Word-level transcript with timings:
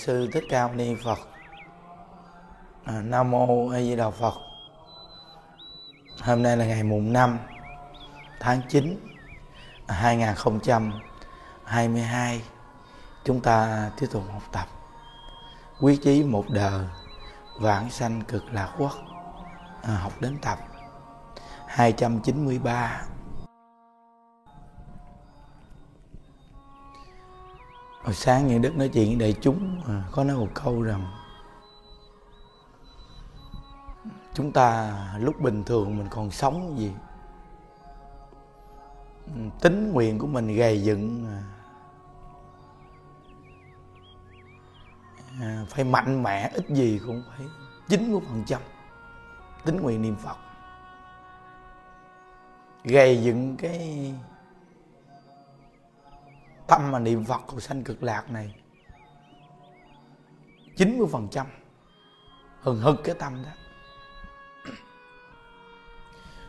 Sư 0.00 0.28
Thích 0.32 0.44
Ca 0.48 0.66
Mâu 0.66 0.76
Ni 0.76 0.94
Phật. 1.04 1.18
À, 2.84 3.02
Nam 3.02 3.30
mô 3.30 3.68
A 3.68 3.80
Di 3.80 3.96
Đà 3.96 4.10
Phật. 4.10 4.34
Hôm 6.20 6.42
nay 6.42 6.56
là 6.56 6.64
ngày 6.64 6.82
mùng 6.82 7.12
5 7.12 7.38
tháng 8.40 8.60
9 8.68 8.96
2022. 9.88 12.42
Chúng 13.24 13.40
ta 13.40 13.90
tiếp 14.00 14.06
tục 14.12 14.22
học 14.32 14.42
tập 14.52 14.66
Quyết 15.80 16.02
chí 16.02 16.24
một 16.24 16.44
đời 16.50 16.84
vãng 17.60 17.90
sanh 17.90 18.22
cực 18.22 18.44
lạc 18.52 18.74
quốc. 18.78 18.92
À, 19.82 19.94
học 19.94 20.12
đến 20.20 20.38
tập 20.42 20.58
293 21.66 23.02
hồi 28.02 28.14
sáng 28.14 28.46
những 28.46 28.62
đức 28.62 28.76
nói 28.76 28.88
chuyện 28.88 29.08
với 29.08 29.16
đại 29.16 29.34
chúng 29.40 29.80
à, 29.88 30.04
có 30.12 30.24
nói 30.24 30.36
một 30.36 30.48
câu 30.54 30.82
rằng 30.82 31.06
chúng 34.34 34.52
ta 34.52 34.94
lúc 35.18 35.40
bình 35.40 35.64
thường 35.64 35.98
mình 35.98 36.06
còn 36.10 36.30
sống 36.30 36.78
gì? 36.78 36.92
Tính 39.60 39.92
nguyện 39.92 40.18
của 40.18 40.26
mình 40.26 40.56
gầy 40.56 40.82
dựng 40.82 41.26
à, 41.26 41.42
à 45.40 45.64
phải 45.68 45.84
mạnh 45.84 46.22
mẽ 46.22 46.50
ít 46.54 46.68
gì 46.68 47.00
cũng 47.06 47.22
phải 47.28 47.46
90 47.88 48.20
phần 48.28 48.44
trăm 48.46 48.60
tính 49.64 49.76
nguyện 49.76 50.02
niệm 50.02 50.16
Phật. 50.16 50.36
Gầy 52.84 53.22
dựng 53.22 53.56
cái 53.56 54.14
tâm 56.70 56.90
mà 56.90 56.98
niệm 56.98 57.24
Phật 57.24 57.40
cầu 57.48 57.60
sanh 57.60 57.84
cực 57.84 58.02
lạc 58.02 58.30
này. 58.30 58.54
90 60.76 61.08
phần 61.12 61.28
trăm. 61.30 61.46
Hừng 62.60 62.80
hực 62.80 63.00
cái 63.04 63.14
tâm 63.18 63.42
đó. 63.44 63.50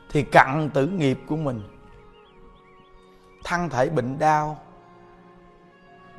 Thì 0.10 0.24
cặn 0.24 0.70
tử 0.74 0.88
nghiệp 0.88 1.20
của 1.28 1.36
mình, 1.36 1.62
thân 3.44 3.70
thể 3.70 3.90
bệnh 3.90 4.20
đau, 4.20 4.64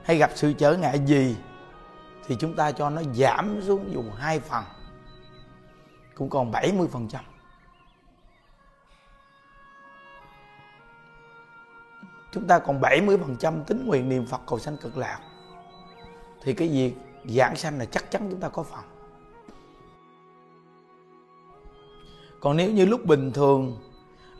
hay 0.04 0.16
gặp 0.16 0.30
sự 0.34 0.52
trở 0.52 0.76
ngại 0.76 1.00
gì, 1.06 1.36
thì 2.26 2.36
chúng 2.40 2.56
ta 2.56 2.72
cho 2.72 2.90
nó 2.90 3.02
giảm 3.14 3.60
xuống 3.62 3.92
dùng 3.92 4.10
hai 4.16 4.40
phần, 4.40 4.64
cũng 6.14 6.30
còn 6.30 6.50
70 6.50 6.88
chúng 12.32 12.46
ta 12.46 12.58
còn 12.58 12.80
70% 12.80 13.64
tính 13.64 13.86
nguyện 13.86 14.08
niệm 14.08 14.26
Phật 14.26 14.40
cầu 14.46 14.58
sanh 14.58 14.76
cực 14.76 14.96
lạc. 14.96 15.20
Thì 16.42 16.54
cái 16.54 16.68
việc 16.68 16.94
giảng 17.24 17.56
sanh 17.56 17.78
là 17.78 17.84
chắc 17.84 18.10
chắn 18.10 18.28
chúng 18.30 18.40
ta 18.40 18.48
có 18.48 18.62
phần. 18.62 18.84
Còn 22.40 22.56
nếu 22.56 22.70
như 22.70 22.86
lúc 22.86 23.04
bình 23.04 23.32
thường, 23.32 23.78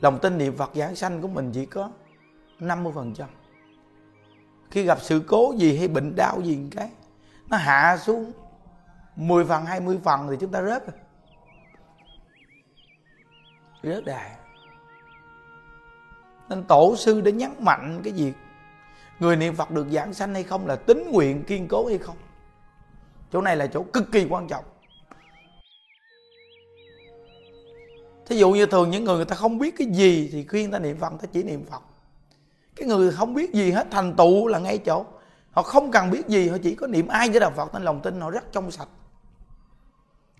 lòng 0.00 0.19
tin 0.22 0.38
niệm 0.38 0.56
Phật 0.56 0.70
giảng 0.75 0.97
sanh 0.97 1.22
của 1.22 1.28
mình 1.28 1.50
chỉ 1.54 1.66
có 1.66 1.91
50% 2.60 3.26
khi 4.72 4.84
gặp 4.84 4.98
sự 5.00 5.22
cố 5.26 5.54
gì 5.56 5.78
hay 5.78 5.88
bệnh 5.88 6.16
đau 6.16 6.41
gì 6.41 6.69
cái, 6.70 6.91
nó 7.48 7.56
hạ 7.56 7.97
xuống 7.97 8.32
10 9.16 9.44
phần 9.44 9.64
20 9.64 10.00
phần 10.04 10.26
thì 10.30 10.36
chúng 10.41 10.53
ta 10.53 10.62
rớt 10.62 10.86
rồi. 10.86 10.97
Rớt 13.82 14.04
đài 14.04 14.30
nên 16.54 16.64
tổ 16.64 16.96
sư 16.96 17.20
đã 17.20 17.30
nhấn 17.30 17.50
mạnh 17.58 18.00
cái 18.04 18.12
việc 18.12 18.32
người 19.20 19.36
niệm 19.36 19.54
phật 19.54 19.70
được 19.70 19.86
giảng 19.90 20.14
sanh 20.14 20.34
hay 20.34 20.42
không 20.42 20.66
là 20.66 20.76
tính 20.76 21.10
nguyện 21.12 21.44
kiên 21.44 21.68
cố 21.68 21.86
hay 21.86 21.98
không. 21.98 22.16
Chỗ 23.32 23.40
này 23.40 23.56
là 23.56 23.66
chỗ 23.66 23.82
cực 23.82 24.12
kỳ 24.12 24.26
quan 24.30 24.48
trọng. 24.48 24.64
Thí 28.26 28.36
dụ 28.36 28.50
như 28.50 28.66
thường 28.66 28.91
những 28.91 29.04
người 29.04 29.16
người 29.16 29.24
ta 29.24 29.36
không 29.36 29.58
biết 29.58 29.74
cái 29.78 29.86
gì 29.86 30.28
thì 30.32 30.46
khuyên 30.46 30.70
ta 30.70 30.78
niệm 30.78 30.96
phật 30.98 31.12
ta 31.20 31.26
chỉ 31.32 31.42
niệm 31.42 31.64
phật. 31.70 31.82
Cái 32.76 32.88
người 32.88 33.12
không 33.12 33.34
biết 33.34 33.52
gì 33.52 33.70
hết, 33.70 33.86
thành 33.91 34.16
tựu 34.16 34.46
là 34.46 34.58
ngay 34.58 34.78
chỗ. 34.78 35.04
Họ 35.50 35.62
không 35.62 35.91
cần 35.91 36.10
biết 36.10 36.26
gì, 36.28 36.48
họ 36.48 36.56
chỉ 36.62 36.74
có 36.74 36.86
niệm 36.86 37.08
ai 37.08 37.30
với 37.30 37.41
đạo 37.41 37.50
phật 37.56 37.74
nên 37.74 37.82
lòng 37.82 38.00
tin 38.00 38.20
họ 38.20 38.30
rất 38.30 38.52
trong 38.52 38.70
sạch. 38.70 38.88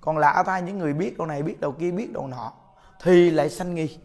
Còn 0.01 0.19
lạ 0.19 0.43
thay 0.47 0.63
những 0.63 0.79
người 0.79 0.93
biết 0.93 1.19
đầu 1.19 1.27
này, 1.27 1.43
biết 1.43 1.61
đầu 1.61 1.73
kia, 1.73 1.91
biết 1.91 2.13
đầu 2.13 2.27
nọ 2.27 2.53
thì 3.03 3.31
lại 3.31 3.51
sanh 3.51 3.75
nghi. 3.75 3.99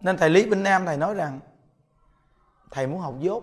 Nên 0.00 0.16
thầy 0.16 0.30
lý 0.30 0.46
bình 0.46 0.62
nam 0.62 0.86
thầy 0.86 0.96
nói 0.96 1.14
rằng, 1.14 1.40
thầy 2.70 2.86
muốn 2.86 3.00
học 3.00 3.14
dốt. 3.20 3.42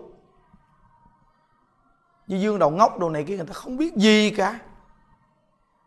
Như 2.26 2.36
dương 2.36 2.58
đầu 2.58 2.70
ngốc 2.70 2.98
đồ 2.98 3.10
này 3.10 3.24
kia, 3.24 3.36
người 3.36 3.46
ta 3.46 3.52
không 3.52 3.76
biết 3.76 3.94
gì 3.94 4.30
cả. 4.30 4.60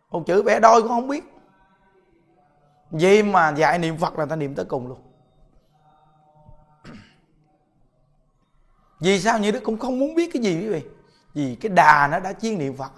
Một 0.09 0.23
chữ 0.27 0.43
vẽ 0.43 0.59
đôi 0.59 0.81
cũng 0.81 0.89
không 0.89 1.07
biết. 1.07 1.23
Vậy 2.91 3.23
mà 3.23 3.49
dạy 3.49 3.79
niệm 3.79 3.97
phật 3.97 4.19
là 4.19 4.25
ta 4.25 4.35
niệm 4.35 4.55
tới 4.55 4.65
cùng 4.65 4.87
luôn. 4.87 5.01
Vì 8.99 9.19
sao 9.19 9.39
như 9.39 9.51
đức 9.51 9.63
cũng 9.63 9.79
không 9.79 9.99
muốn 9.99 10.15
biết 10.15 10.29
cái 10.33 10.41
gì 10.41 10.59
quý 10.59 10.67
vị? 10.67 10.83
Vì 11.33 11.55
cái 11.55 11.69
đà 11.69 12.07
nó 12.11 12.19
đã 12.19 12.33
chiên 12.33 12.57
niệm 12.57 12.77
phật 12.77 12.91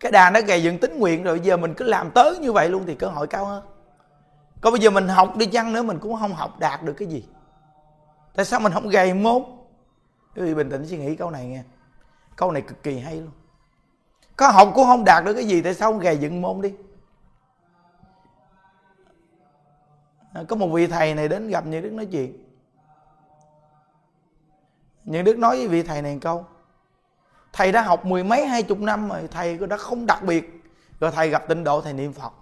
cái 0.00 0.12
đà 0.12 0.30
nó 0.30 0.40
gầy 0.40 0.62
dựng 0.62 0.78
tính 0.78 0.98
nguyện 0.98 1.22
rồi 1.22 1.40
giờ 1.40 1.56
mình 1.56 1.74
cứ 1.74 1.84
làm 1.84 2.10
tới 2.10 2.38
như 2.38 2.52
vậy 2.52 2.68
luôn 2.68 2.84
thì 2.86 2.94
cơ 2.94 3.06
hội 3.06 3.26
cao 3.26 3.44
hơn 3.44 3.64
còn 4.60 4.72
bây 4.72 4.80
giờ 4.80 4.90
mình 4.90 5.08
học 5.08 5.36
đi 5.36 5.46
chăng 5.46 5.72
nữa, 5.72 5.82
mình 5.82 5.98
cũng 5.98 6.16
không 6.20 6.32
học 6.34 6.58
đạt 6.58 6.82
được 6.82 6.92
cái 6.92 7.08
gì. 7.08 7.24
Tại 8.34 8.44
sao 8.44 8.60
mình 8.60 8.72
không 8.72 8.88
gầy 8.88 9.14
mốt? 9.14 9.42
Quý 10.36 10.42
vị 10.42 10.54
bình 10.54 10.70
tĩnh 10.70 10.86
suy 10.86 10.98
nghĩ 10.98 11.16
câu 11.16 11.30
này 11.30 11.46
nghe. 11.46 11.62
Câu 12.36 12.52
này 12.52 12.62
cực 12.62 12.82
kỳ 12.82 12.98
hay 12.98 13.16
luôn. 13.16 13.30
Có 14.36 14.50
học 14.50 14.68
cũng 14.74 14.84
không 14.84 15.04
đạt 15.04 15.24
được 15.24 15.34
cái 15.34 15.44
gì, 15.44 15.62
tại 15.62 15.74
sao 15.74 15.92
không 15.92 16.00
gầy 16.00 16.18
dựng 16.18 16.42
môn 16.42 16.60
đi? 16.60 16.72
À, 20.32 20.42
có 20.48 20.56
một 20.56 20.68
vị 20.68 20.86
thầy 20.86 21.14
này 21.14 21.28
đến 21.28 21.48
gặp 21.48 21.66
như 21.66 21.80
đức 21.80 21.92
nói 21.92 22.06
chuyện. 22.06 22.44
Những 25.04 25.24
đức 25.24 25.38
nói 25.38 25.56
với 25.56 25.68
vị 25.68 25.82
thầy 25.82 26.02
này 26.02 26.14
một 26.14 26.20
câu. 26.22 26.46
Thầy 27.52 27.72
đã 27.72 27.82
học 27.82 28.04
mười 28.04 28.24
mấy, 28.24 28.46
hai 28.46 28.62
chục 28.62 28.78
năm 28.78 29.08
rồi, 29.08 29.28
thầy 29.30 29.58
đã 29.58 29.76
không 29.76 30.06
đặc 30.06 30.22
biệt. 30.22 30.62
Rồi 31.00 31.10
thầy 31.10 31.28
gặp 31.28 31.48
tịnh 31.48 31.64
độ, 31.64 31.80
thầy 31.80 31.92
niệm 31.92 32.12
phật 32.12 32.32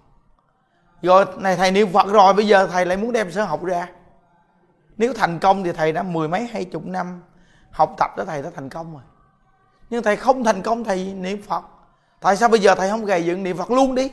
rồi, 1.01 1.25
này, 1.37 1.55
thầy 1.55 1.71
niệm 1.71 1.93
phật 1.93 2.07
rồi, 2.07 2.33
bây 2.33 2.47
giờ 2.47 2.67
thầy 2.67 2.85
lại 2.85 2.97
muốn 2.97 3.11
đem 3.11 3.31
sở 3.31 3.43
học 3.43 3.63
ra. 3.63 3.87
Nếu 4.97 5.13
thành 5.13 5.39
công 5.39 5.63
thì 5.63 5.71
thầy 5.71 5.91
đã 5.91 6.03
mười 6.03 6.27
mấy, 6.27 6.47
hai 6.47 6.65
chục 6.65 6.85
năm 6.85 7.21
học 7.71 7.95
tập 7.97 8.11
đó, 8.17 8.23
thầy 8.27 8.41
đã 8.41 8.49
thành 8.55 8.69
công 8.69 8.93
rồi. 8.93 9.03
Nhưng 9.89 10.03
thầy 10.03 10.15
không 10.15 10.43
thành 10.43 10.61
công, 10.61 10.83
thầy 10.83 11.13
niệm 11.13 11.41
phật. 11.41 11.63
Tại 12.19 12.37
sao 12.37 12.49
bây 12.49 12.59
giờ 12.59 12.75
thầy 12.75 12.89
không 12.89 13.05
gầy 13.05 13.25
dựng 13.25 13.43
niệm 13.43 13.57
phật 13.57 13.71
luôn 13.71 13.95
đi? 13.95 14.11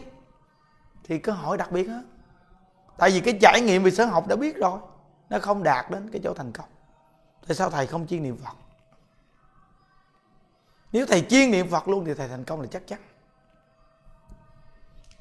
Thì 1.05 1.19
cơ 1.19 1.33
hội 1.33 1.59
đặc 1.59 1.73
biệt 1.73 1.89
á. 1.89 2.03
Tại 2.97 3.11
vì 3.11 3.21
cái 3.21 3.39
trải 3.41 3.61
nghiệm 3.61 3.83
về 3.83 3.91
sở 3.91 4.05
học 4.05 4.29
đã 4.29 4.37
biết 4.37 4.57
rồi, 4.57 4.79
nó 5.31 5.39
không 5.39 5.63
đạt 5.63 5.91
đến 5.91 6.11
cái 6.13 6.21
chỗ 6.25 6.35
thành 6.35 6.53
công. 6.53 6.69
Tại 7.49 7.57
sao 7.57 7.71
thầy 7.71 7.87
không 7.87 8.07
chuyên 8.07 8.23
niệm 8.23 8.37
phật? 8.45 8.57
Nếu 10.93 11.07
thầy 11.07 11.21
chuyên 11.31 11.51
niệm 11.51 11.69
phật 11.71 11.89
luôn 11.89 12.05
thì 12.05 12.15
thầy 12.15 12.29
thành 12.29 12.45
công 12.45 12.61
là 12.61 12.67
chắc 12.71 12.87
chắn 12.87 12.99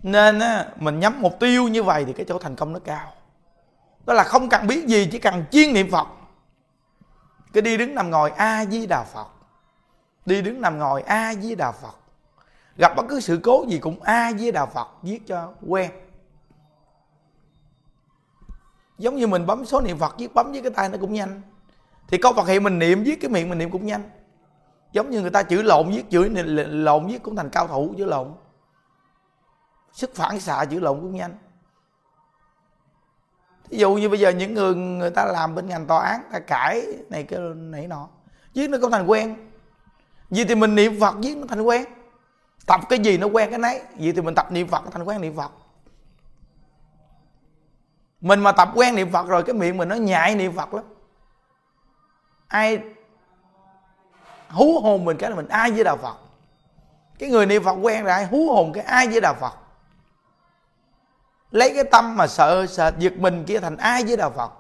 nên 0.04 0.40
á, 0.40 0.66
mình 0.76 1.00
nhắm 1.00 1.22
mục 1.22 1.40
tiêu 1.40 1.68
như 1.68 1.84
vậy 1.84 2.06
thì 2.06 2.14
cái 2.14 2.26
chỗ 2.30 2.40
thành 2.40 2.56
công 2.56 2.74
nó 2.74 2.80
cao. 2.80 3.14
Đó 4.06 4.14
là 4.14 4.24
không 4.24 4.50
cần 4.50 4.68
biết 4.68 4.86
gì 4.88 5.10
chỉ 5.12 5.20
cần 5.20 5.44
chuyên 5.52 5.74
niệm 5.74 5.92
phật. 5.92 6.08
Cái 7.54 7.62
đi 7.62 7.78
đứng 7.78 7.96
nằm 7.96 8.12
ngồi 8.12 8.32
a 8.32 8.66
di 8.66 8.86
đà 8.86 9.04
phật. 9.04 9.28
Đi 10.26 10.42
đứng 10.42 10.62
nằm 10.62 10.80
ngồi 10.80 11.02
a 11.02 11.34
di 11.34 11.56
đà 11.56 11.72
phật. 11.72 11.96
Gặp 12.78 12.96
bất 12.96 13.06
cứ 13.10 13.20
sự 13.20 13.40
cố 13.44 13.66
gì 13.68 13.78
cũng 13.78 14.02
a 14.02 14.34
di 14.34 14.52
đà 14.52 14.66
phật 14.66 14.88
viết 15.02 15.28
cho 15.28 15.54
quen. 15.68 15.92
Giống 18.98 19.16
như 19.16 19.28
mình 19.28 19.46
bấm 19.46 19.66
số 19.66 19.82
niệm 19.82 19.98
phật 19.98 20.16
viết 20.18 20.34
bấm 20.34 20.52
với 20.52 20.62
cái 20.62 20.72
tay 20.72 20.90
nó 20.90 20.98
cũng 21.02 21.14
nhanh. 21.14 21.42
Thì 22.08 22.18
câu 22.18 22.34
phật 22.34 22.48
hiệu 22.48 22.62
mình 22.62 22.80
niệm 22.80 23.04
viết 23.04 23.22
cái 23.22 23.32
miệng 23.32 23.50
mình 23.50 23.58
niệm 23.58 23.72
cũng 23.72 23.86
nhanh. 23.86 24.10
Giống 24.92 25.10
như 25.10 25.22
người 25.22 25.30
ta 25.30 25.44
chữ 25.44 25.62
lộn 25.62 25.90
viết 25.90 26.10
chữ 26.10 26.30
lộn 26.68 27.08
viết 27.08 27.24
cũng 27.24 27.36
thành 27.36 27.50
cao 27.50 27.68
thủ 27.68 27.94
chữ 27.98 28.06
lộn 28.06 28.34
sức 29.94 30.16
phản 30.16 30.40
xạ 30.40 30.64
dữ 30.64 30.80
lộn 30.80 31.02
cũng 31.02 31.16
nhanh. 31.16 31.38
Ví 33.70 33.78
dụ 33.78 33.94
như 33.94 34.10
bây 34.10 34.20
giờ 34.20 34.30
những 34.30 34.54
người 34.54 34.76
người 34.76 35.10
ta 35.10 35.26
làm 35.26 35.56
bên 35.56 35.68
ngành 35.68 35.86
tòa 35.86 36.06
án, 36.06 36.22
ta 36.32 36.40
cãi 36.40 36.88
này 37.10 37.24
cái 37.24 37.40
này 37.56 37.88
nọ 37.88 38.08
viết 38.54 38.70
nó 38.70 38.78
không 38.82 38.92
thành 38.92 39.08
quen. 39.08 39.52
Vì 40.30 40.46
thì 40.46 40.56
mình 40.56 40.76
niệm 40.76 41.00
phật 41.00 41.16
viết 41.20 41.38
nó 41.38 41.48
thành 41.48 41.62
quen. 41.62 41.86
Tập 42.66 42.82
cái 42.90 43.00
gì 43.00 43.18
nó 43.18 43.28
quen 43.28 43.50
cái 43.50 43.60
nấy. 43.60 43.82
Vì 43.96 44.12
thì 44.12 44.22
mình 44.22 44.36
tập 44.36 44.52
niệm 44.52 44.68
phật 44.68 44.84
nó 44.84 44.90
thành 44.92 45.04
quen 45.04 45.22
niệm 45.22 45.36
phật. 45.38 45.52
Mình 48.22 48.40
mà 48.40 48.52
tập 48.52 48.72
quen 48.76 48.96
niệm 48.96 49.12
phật 49.12 49.28
rồi, 49.28 49.44
cái 49.44 49.54
miệng 49.54 49.78
mình 49.78 49.90
nó 49.90 49.96
nhại 49.96 50.36
niệm 50.36 50.56
phật 50.56 50.74
lắm. 50.74 50.86
Ai 52.48 52.80
hú 54.50 54.80
hồn 54.80 55.06
mình 55.06 55.18
cái 55.18 55.30
là 55.30 55.36
mình 55.36 55.48
ai 55.48 55.72
với 55.72 55.84
đạo 55.84 55.98
phật? 55.98 56.18
Cái 57.20 57.30
người 57.30 57.46
niệm 57.46 57.64
phật 57.64 57.74
quen 57.74 58.04
rồi, 58.04 58.14
ai 58.14 58.26
hú 58.26 58.50
hồn 58.54 58.74
cái 58.74 58.84
ai 58.84 59.08
với 59.08 59.22
đạo 59.22 59.36
phật? 59.40 59.54
Lấy 61.52 61.74
cái 61.76 61.84
tâm 61.84 62.18
mà 62.18 62.28
sợ 62.28 62.66
sợ 62.70 62.92
giật 63.00 63.14
mình 63.18 63.44
kia 63.48 63.60
thành 63.60 63.78
ai 63.78 64.04
với 64.04 64.18
đạo 64.18 64.32
phật? 64.32 64.52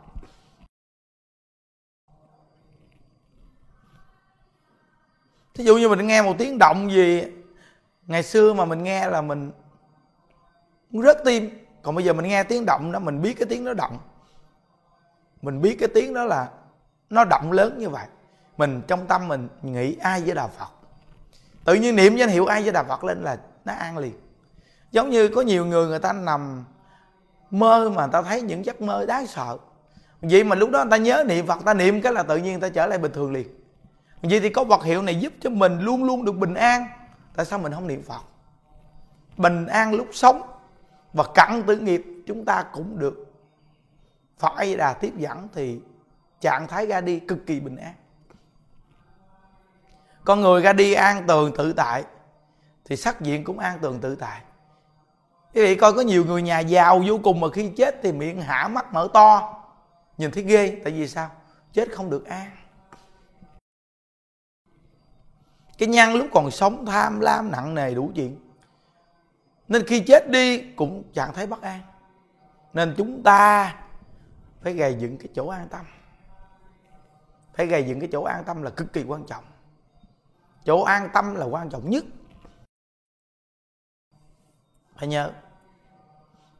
Thí 5.53 5.63
dụ 5.63 5.77
như 5.77 5.89
mình 5.89 6.07
nghe 6.07 6.21
một 6.21 6.35
tiếng 6.37 6.57
động 6.57 6.91
gì, 6.91 7.23
ngày 8.07 8.23
xưa 8.23 8.53
mà 8.53 8.65
mình 8.65 8.83
nghe 8.83 9.07
là 9.09 9.21
mình 9.21 9.51
rớt 10.91 11.17
tim. 11.25 11.65
Còn 11.81 11.95
bây 11.95 12.05
giờ 12.05 12.13
mình 12.13 12.27
nghe 12.27 12.43
tiếng 12.43 12.65
động 12.65 12.91
đó, 12.91 12.99
mình 12.99 13.21
biết 13.21 13.33
cái 13.39 13.45
tiếng 13.49 13.65
đó 13.65 13.73
động. 13.73 13.97
Mình 15.41 15.61
biết 15.61 15.77
cái 15.79 15.89
tiếng 15.93 16.13
đó 16.13 16.23
là 16.23 16.49
nó 17.09 17.25
động 17.25 17.51
lớn 17.51 17.77
như 17.77 17.89
vậy. 17.89 18.05
Mình 18.57 18.81
trong 18.87 19.07
tâm 19.07 19.27
mình 19.27 19.47
nghĩ 19.61 19.95
ai 19.95 20.21
với 20.21 20.35
đạo 20.35 20.47
phật? 20.57 20.67
Tự 21.63 21.73
nhiên 21.73 21.95
niệm 21.95 22.15
danh 22.15 22.29
hiệu 22.29 22.45
ai 22.45 22.61
với 22.63 22.71
đạo 22.71 22.83
phật 22.87 23.03
lên 23.03 23.23
là 23.23 23.37
nó 23.65 23.73
an 23.73 23.97
liền. 23.97 24.19
Giống 24.91 25.09
như 25.09 25.27
có 25.27 25.41
nhiều 25.41 25.65
người 25.65 25.87
người 25.87 25.99
ta 25.99 26.13
nằm 26.13 26.65
mơ 27.51 27.89
mà 27.95 28.01
người 28.01 28.11
ta 28.11 28.21
thấy 28.21 28.41
những 28.41 28.65
giấc 28.65 28.81
mơ 28.81 29.05
đáng 29.05 29.27
sợ. 29.27 29.57
Vậy 30.21 30.43
mà 30.43 30.55
lúc 30.55 30.69
đó 30.69 30.83
người 30.83 30.91
ta 30.91 30.97
nhớ 30.97 31.23
niệm 31.27 31.47
phật, 31.47 31.65
ta 31.65 31.73
niệm 31.73 32.01
cái 32.01 32.13
là 32.13 32.23
tự 32.23 32.37
nhiên 32.37 32.51
người 32.51 32.61
ta 32.61 32.69
trở 32.69 32.87
lại 32.87 32.97
bình 32.97 33.11
thường 33.11 33.31
liền. 33.31 33.47
Vậy 34.21 34.39
thì 34.39 34.49
có 34.49 34.63
vật 34.63 34.83
hiệu 34.83 35.01
này 35.01 35.15
giúp 35.15 35.33
cho 35.41 35.49
mình 35.49 35.79
luôn 35.79 36.03
luôn 36.03 36.25
được 36.25 36.31
bình 36.31 36.53
an. 36.53 36.85
Tại 37.35 37.45
sao 37.45 37.59
mình 37.59 37.73
không 37.73 37.87
niệm 37.87 38.03
phật? 38.03 38.21
Bình 39.37 39.67
an 39.67 39.93
lúc 39.93 40.07
sống 40.11 40.41
và 41.13 41.23
cặn 41.33 41.63
tử 41.67 41.77
nghiệp 41.77 42.03
chúng 42.27 42.45
ta 42.45 42.63
cũng 42.73 42.99
được. 42.99 43.33
Phật 44.39 44.53
là 44.57 44.75
Đà 44.77 44.93
tiếp 44.93 45.13
dẫn 45.17 45.47
thì 45.53 45.79
trạng 46.41 46.67
thái 46.67 46.87
ra 46.87 47.01
đi 47.01 47.19
cực 47.19 47.45
kỳ 47.45 47.59
bình 47.59 47.75
an. 47.75 47.93
Con 50.25 50.41
người 50.41 50.61
ra 50.61 50.73
đi 50.73 50.93
an 50.93 51.27
tường 51.27 51.51
tự 51.57 51.73
tại 51.73 52.03
thì 52.85 52.95
sắc 52.95 53.21
diện 53.21 53.43
cũng 53.43 53.59
an 53.59 53.79
tường 53.81 53.99
tự 54.01 54.15
tại 54.15 54.41
quý 55.53 55.61
vị 55.61 55.75
coi, 55.75 55.93
có 55.93 56.01
nhiều 56.01 56.25
người 56.25 56.41
nhà 56.41 56.59
giàu 56.59 57.03
vô 57.07 57.19
cùng 57.23 57.39
mà 57.39 57.47
khi 57.53 57.71
chết 57.77 57.95
thì 58.03 58.11
miệng 58.11 58.41
hả 58.41 58.67
mắt 58.67 58.93
mở 58.93 59.07
to. 59.13 59.57
Nhìn 60.17 60.31
thấy 60.31 60.43
ghê, 60.43 60.81
tại 60.83 60.93
vì 60.93 61.07
sao? 61.07 61.29
Chết 61.73 61.91
không 61.91 62.09
được 62.09 62.25
an. 62.25 62.51
Cái 65.77 65.87
nhân 65.87 66.13
lúc 66.13 66.27
còn 66.33 66.51
sống, 66.51 66.85
tham 66.85 67.19
lam, 67.19 67.51
nặng 67.51 67.75
nề 67.75 67.93
đủ 67.93 68.11
chuyện. 68.15 68.37
Nên 69.67 69.87
khi 69.87 69.99
chết 69.99 70.29
đi 70.29 70.61
cũng 70.75 71.03
chẳng 71.13 71.33
thấy 71.33 71.47
bất 71.47 71.61
an. 71.61 71.81
Nên 72.73 72.95
chúng 72.97 73.23
ta 73.23 73.75
phải 74.61 74.73
gây 74.73 74.95
dựng 74.99 75.17
cái 75.17 75.27
chỗ 75.35 75.47
an 75.47 75.67
tâm. 75.69 75.85
Phải 77.53 77.67
gây 77.67 77.83
dựng 77.83 77.99
cái 77.99 78.09
chỗ 78.11 78.23
an 78.23 78.43
tâm 78.43 78.61
là 78.61 78.69
cực 78.69 78.93
kỳ 78.93 79.03
quan 79.03 79.23
trọng. 79.23 79.43
Chỗ 80.65 80.81
an 80.81 81.09
tâm 81.13 81.35
là 81.35 81.45
quan 81.45 81.69
trọng 81.69 81.89
nhất 81.89 82.03
phải 85.01 85.07
nhớ. 85.07 85.31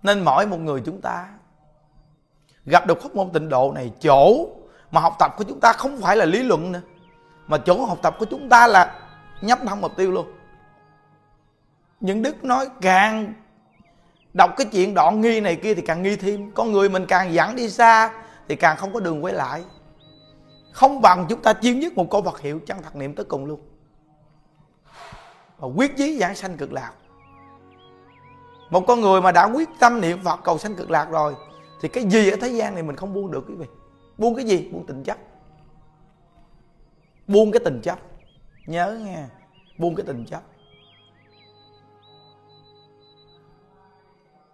Nên 0.03 0.25
mỗi 0.25 0.47
một 0.47 0.57
người 0.57 0.81
chúng 0.85 1.01
ta 1.01 1.27
gặp 2.65 2.88
được 2.88 3.01
pháp 3.01 3.15
môn 3.15 3.29
tịnh 3.29 3.49
độ 3.49 3.71
này, 3.75 3.91
chỗ 4.01 4.47
mà 4.91 5.01
học 5.01 5.15
tập 5.19 5.33
của 5.38 5.43
chúng 5.43 5.59
ta 5.59 5.73
không 5.73 6.01
phải 6.01 6.17
là 6.17 6.25
lý 6.25 6.43
luận 6.43 6.71
nữa, 6.71 6.81
mà 7.47 7.57
chỗ 7.57 7.85
học 7.85 7.99
tập 8.01 8.15
của 8.19 8.25
chúng 8.25 8.49
ta 8.49 8.67
là 8.67 8.99
nhắm 9.41 9.59
thẳng 9.67 9.81
mục 9.81 9.91
tiêu 9.97 10.11
luôn. 10.11 10.33
Những 11.99 12.21
đức 12.21 12.43
nói 12.43 12.69
càng 12.81 13.33
đọc 14.33 14.51
cái 14.57 14.67
chuyện 14.71 14.93
đoạn 14.93 15.21
nghi 15.21 15.41
này 15.41 15.55
kia 15.55 15.73
thì 15.75 15.81
càng 15.81 16.03
nghi 16.03 16.15
thêm. 16.15 16.51
Con 16.51 16.71
người 16.71 16.89
mình 16.89 17.05
càng 17.05 17.33
dẫn 17.33 17.55
đi 17.55 17.69
xa 17.69 18.23
thì 18.47 18.55
càng 18.55 18.77
không 18.77 18.93
có 18.93 18.99
đường 18.99 19.23
quay 19.23 19.33
lại. 19.33 19.63
Không 20.71 21.01
bằng 21.01 21.25
chúng 21.29 21.41
ta 21.41 21.53
chiếm 21.61 21.79
nhất 21.79 21.93
một 21.93 22.09
câu 22.11 22.21
vật 22.21 22.39
hiệu 22.39 22.59
chân 22.65 22.81
thật 22.81 22.95
niệm 22.95 23.15
tới 23.15 23.25
cùng 23.25 23.45
luôn. 23.45 23.61
Và 25.57 25.67
quyết 25.75 25.97
chí 25.97 26.17
giảng 26.19 26.35
sanh 26.35 26.57
cực 26.57 26.73
lạc 26.73 26.91
một 28.71 28.83
con 28.88 29.01
người 29.01 29.21
mà 29.21 29.31
đã 29.31 29.45
quyết 29.45 29.69
tâm 29.79 30.01
niệm 30.01 30.19
phật 30.23 30.39
cầu 30.44 30.57
sanh 30.57 30.75
cực 30.75 30.91
lạc 30.91 31.07
rồi, 31.12 31.35
thì 31.81 31.89
cái 31.89 32.03
gì 32.03 32.29
ở 32.29 32.38
thế 32.41 32.47
gian 32.47 32.73
này 32.73 32.83
mình 32.83 32.95
không 32.95 33.13
buông 33.13 33.31
được 33.31 33.44
quý 33.47 33.56
vị? 33.56 33.65
Buông 34.18 34.35
cái 34.35 34.45
gì? 34.45 34.69
Buông 34.71 34.85
tình 34.85 35.03
chấp. 35.03 35.18
Buông 37.27 37.51
cái 37.51 37.59
tình 37.65 37.81
chấp. 37.81 38.00
Nhớ 38.65 39.00
nghe, 39.03 39.23
buông 39.77 39.95
cái 39.95 40.06
tình 40.06 40.25
chấp. 40.25 40.41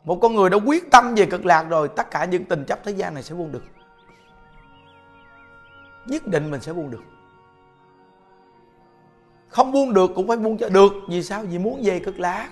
Một 0.03 0.19
con 0.21 0.35
người 0.35 0.49
đã 0.49 0.57
quyết 0.65 0.91
tâm 0.91 1.15
về 1.15 1.25
cực 1.25 1.45
lạc 1.45 1.63
rồi, 1.63 1.87
tất 1.87 2.11
cả 2.11 2.25
những 2.25 2.45
tình 2.45 2.65
chấp 2.65 2.79
thế 2.83 2.91
gian 2.91 3.13
này 3.13 3.23
sẽ 3.23 3.35
buông 3.35 3.51
được. 3.51 3.63
Nhất 6.05 6.27
định 6.27 6.51
mình 6.51 6.61
sẽ 6.61 6.73
buông 6.73 6.91
được. 6.91 7.03
Không 9.49 9.71
buông 9.71 9.93
được 9.93 10.11
cũng 10.15 10.27
phải 10.27 10.37
buông 10.37 10.57
cho 10.57 10.69
được. 10.69 10.93
Vì 11.09 11.23
sao? 11.23 11.43
Vì 11.43 11.57
muốn 11.57 11.81
về 11.83 11.99
cực 11.99 12.19
lạc 12.19 12.49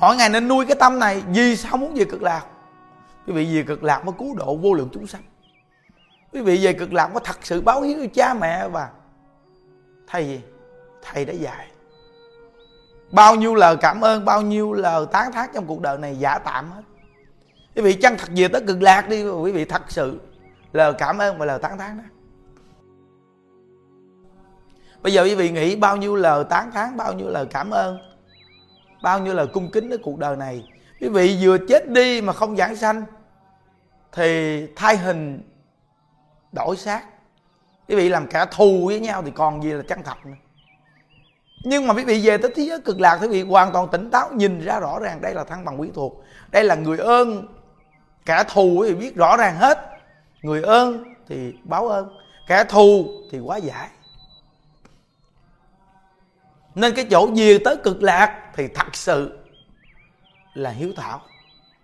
mỗi 0.00 0.16
ngày 0.16 0.28
nên 0.28 0.48
nuôi 0.48 0.66
cái 0.66 0.76
tâm 0.80 0.98
này, 0.98 1.22
vì 1.28 1.56
sao 1.56 1.76
muốn 1.76 1.94
về 1.94 2.04
cực 2.04 2.22
lạc? 2.22 2.46
Quý 3.26 3.32
vị, 3.32 3.56
về 3.56 3.62
cực 3.62 3.84
lạc 3.84 4.04
mới 4.04 4.14
cứu 4.18 4.34
độ 4.34 4.56
vô 4.56 4.74
lượng 4.74 4.88
chúng 4.92 5.06
sanh. 5.06 5.22
Quý 6.32 6.40
vị, 6.40 6.64
về 6.64 6.72
cực 6.72 6.92
lạc 6.92 7.12
mới 7.14 7.22
thật 7.24 7.36
sự 7.42 7.60
báo 7.60 7.82
hiếu 7.82 7.98
cho 8.00 8.06
cha 8.14 8.34
mẹ 8.34 8.68
và 8.68 8.90
thầy 10.06 10.26
gì 10.26 10.40
thầy 11.02 11.24
đã 11.24 11.32
dạy. 11.32 11.66
Bao 13.10 13.34
nhiêu 13.34 13.54
lời 13.54 13.76
cảm 13.80 14.00
ơn, 14.00 14.24
bao 14.24 14.42
nhiêu 14.42 14.72
lời 14.72 15.06
tán 15.12 15.32
thán 15.32 15.50
trong 15.54 15.66
cuộc 15.66 15.80
đời 15.80 15.98
này 15.98 16.16
giả 16.16 16.38
tạm 16.38 16.70
hết. 16.70 16.82
Quý 17.76 17.82
vị, 17.82 17.92
chân 17.92 18.16
thật 18.18 18.28
về 18.36 18.48
tới 18.48 18.62
cực 18.66 18.82
lạc 18.82 19.08
đi 19.08 19.28
quý 19.28 19.52
vị 19.52 19.64
thật 19.64 19.82
sự 19.88 20.20
lời 20.72 20.92
cảm 20.98 21.18
ơn 21.18 21.38
và 21.38 21.46
lời 21.46 21.58
tán 21.58 21.78
thán 21.78 21.98
đó. 21.98 22.04
Bây 25.02 25.12
giờ 25.12 25.22
quý 25.22 25.34
vị 25.34 25.50
nghĩ 25.50 25.76
bao 25.76 25.96
nhiêu 25.96 26.16
lời 26.16 26.44
tán 26.44 26.70
thán, 26.70 26.96
bao 26.96 27.12
nhiêu 27.12 27.28
lời 27.28 27.46
cảm 27.50 27.70
ơn 27.70 27.98
bao 29.02 29.18
nhiêu 29.18 29.34
lời 29.34 29.46
cung 29.46 29.70
kính 29.70 29.90
đến 29.90 30.00
cuộc 30.02 30.18
đời 30.18 30.36
này. 30.36 30.64
Quý 31.00 31.08
vị 31.08 31.38
vừa 31.40 31.58
chết 31.68 31.88
đi 31.88 32.20
mà 32.20 32.32
không 32.32 32.56
giảng 32.56 32.76
sanh, 32.76 33.04
thì 34.12 34.66
thay 34.76 34.96
hình 34.96 35.42
đổi 36.52 36.76
xác. 36.76 37.04
Quý 37.88 37.96
vị 37.96 38.08
làm 38.08 38.26
cả 38.26 38.44
thù 38.44 38.86
với 38.86 39.00
nhau 39.00 39.22
thì 39.22 39.30
còn 39.30 39.62
gì 39.62 39.72
là 39.72 39.82
chân 39.88 40.02
thật 40.02 40.26
nữa. 40.26 40.34
Nhưng 41.64 41.86
mà 41.86 41.94
quý 41.94 42.04
vị 42.04 42.20
về 42.26 42.38
tới 42.38 42.52
thế 42.56 42.62
giới 42.62 42.80
cực 42.80 43.00
lạc, 43.00 43.18
quý 43.22 43.28
vị 43.28 43.42
hoàn 43.42 43.72
toàn 43.72 43.88
tỉnh 43.88 44.10
táo, 44.10 44.30
nhìn 44.32 44.64
ra 44.64 44.80
rõ 44.80 44.98
ràng 44.98 45.20
đây 45.20 45.34
là 45.34 45.44
thăng 45.44 45.64
bằng 45.64 45.78
quyến 45.78 45.92
thuộc. 45.92 46.24
Đây 46.50 46.64
là 46.64 46.74
người 46.74 46.98
ơn. 46.98 47.46
Kẻ 48.26 48.44
thù 48.48 48.76
quý 48.80 48.92
vị 48.92 48.94
biết 48.94 49.16
rõ 49.16 49.36
ràng 49.36 49.56
hết. 49.56 49.78
Người 50.42 50.62
ơn 50.62 51.04
thì 51.28 51.54
báo 51.64 51.88
ơn. 51.88 52.18
Kẻ 52.46 52.64
thù 52.64 53.06
thì 53.30 53.38
quá 53.38 53.56
giải. 53.56 53.88
Nên 56.74 56.94
cái 56.94 57.06
chỗ 57.10 57.30
về 57.36 57.58
tới 57.64 57.76
cực 57.76 58.02
lạc 58.02 58.49
thì 58.60 58.68
thật 58.74 58.96
sự 58.96 59.38
là 60.54 60.70
hiếu 60.70 60.92
thảo. 60.96 61.20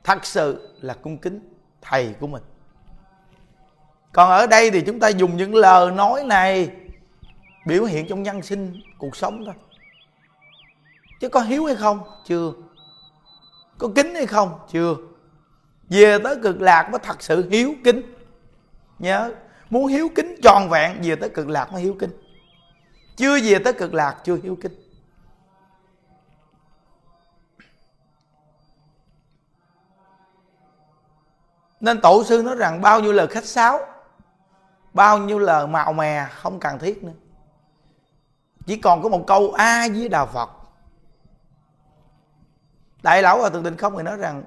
Thật 0.05 0.25
sự 0.25 0.77
là 0.81 0.95
cung 0.95 1.19
kính 1.19 1.41
thầy 1.83 2.15
của 2.21 2.27
mình. 2.27 2.43
Còn 4.13 4.31
ở 4.31 4.47
đây 4.47 4.71
thì 4.71 4.81
chúng 4.81 5.01
ta 5.01 5.09
dùng 5.09 5.37
những 5.37 5.55
lời 5.55 5.91
nói 5.91 6.25
này 6.25 6.71
biểu 7.67 7.85
hiện 7.85 8.07
trong 8.09 8.23
nhân 8.23 8.43
sinh, 8.43 8.81
cuộc 8.99 9.17
sống 9.17 9.45
thôi. 9.45 9.55
Chứ 11.21 11.29
có 11.29 11.41
hiếu 11.41 11.65
hay 11.65 11.75
không? 11.75 12.01
Chưa. 12.25 12.53
Có 13.79 13.89
kính 13.95 14.15
hay 14.15 14.27
không? 14.27 14.59
Chưa. 14.73 14.97
Về 15.89 16.19
tới 16.19 16.37
cực 16.43 16.61
lạc 16.61 16.89
mới 16.91 16.99
thật 17.03 17.23
sự 17.23 17.49
hiếu 17.51 17.75
kính. 17.85 18.03
Nhớ, 18.99 19.35
muốn 19.71 19.87
hiếu 19.87 20.09
kính 20.15 20.35
tròn 20.43 20.69
vẹn, 20.71 21.03
về 21.03 21.17
tới 21.17 21.29
cực 21.29 21.49
lạc 21.49 21.73
mới 21.73 21.83
hiếu 21.83 21.97
kính. 21.99 22.11
Chưa 23.17 23.41
về 23.41 23.59
tới 23.59 23.73
cực 23.73 23.95
lạc, 23.95 24.17
chưa 24.25 24.39
hiếu 24.43 24.59
kính. 24.63 24.86
Nên 31.87 32.01
tổ 32.01 32.25
sư 32.25 32.43
nói 32.43 32.55
rằng 32.55 32.81
bao 32.81 33.01
nhiêu 33.01 33.13
lời 33.13 33.27
khách 33.27 33.45
sáo, 33.45 33.81
bao 34.93 35.19
nhiêu 35.19 35.39
lời 35.39 35.67
mạo 35.67 35.93
mè 35.93 36.27
không 36.31 36.61
cần 36.61 36.79
thiết 36.79 37.05
nữa. 37.05 37.13
Chỉ 38.67 38.81
còn 38.81 39.03
có 39.03 39.09
một 39.09 39.25
câu 39.27 39.53
a 39.53 39.89
với 39.95 40.09
đà 40.09 40.27
phật. 40.27 40.51
Đại 43.03 43.23
lão 43.23 43.39
và 43.39 43.51
thượng 43.51 43.63
định 43.63 43.77
không 43.77 43.95
người 43.95 44.05
nói 44.05 44.17
rằng, 44.17 44.45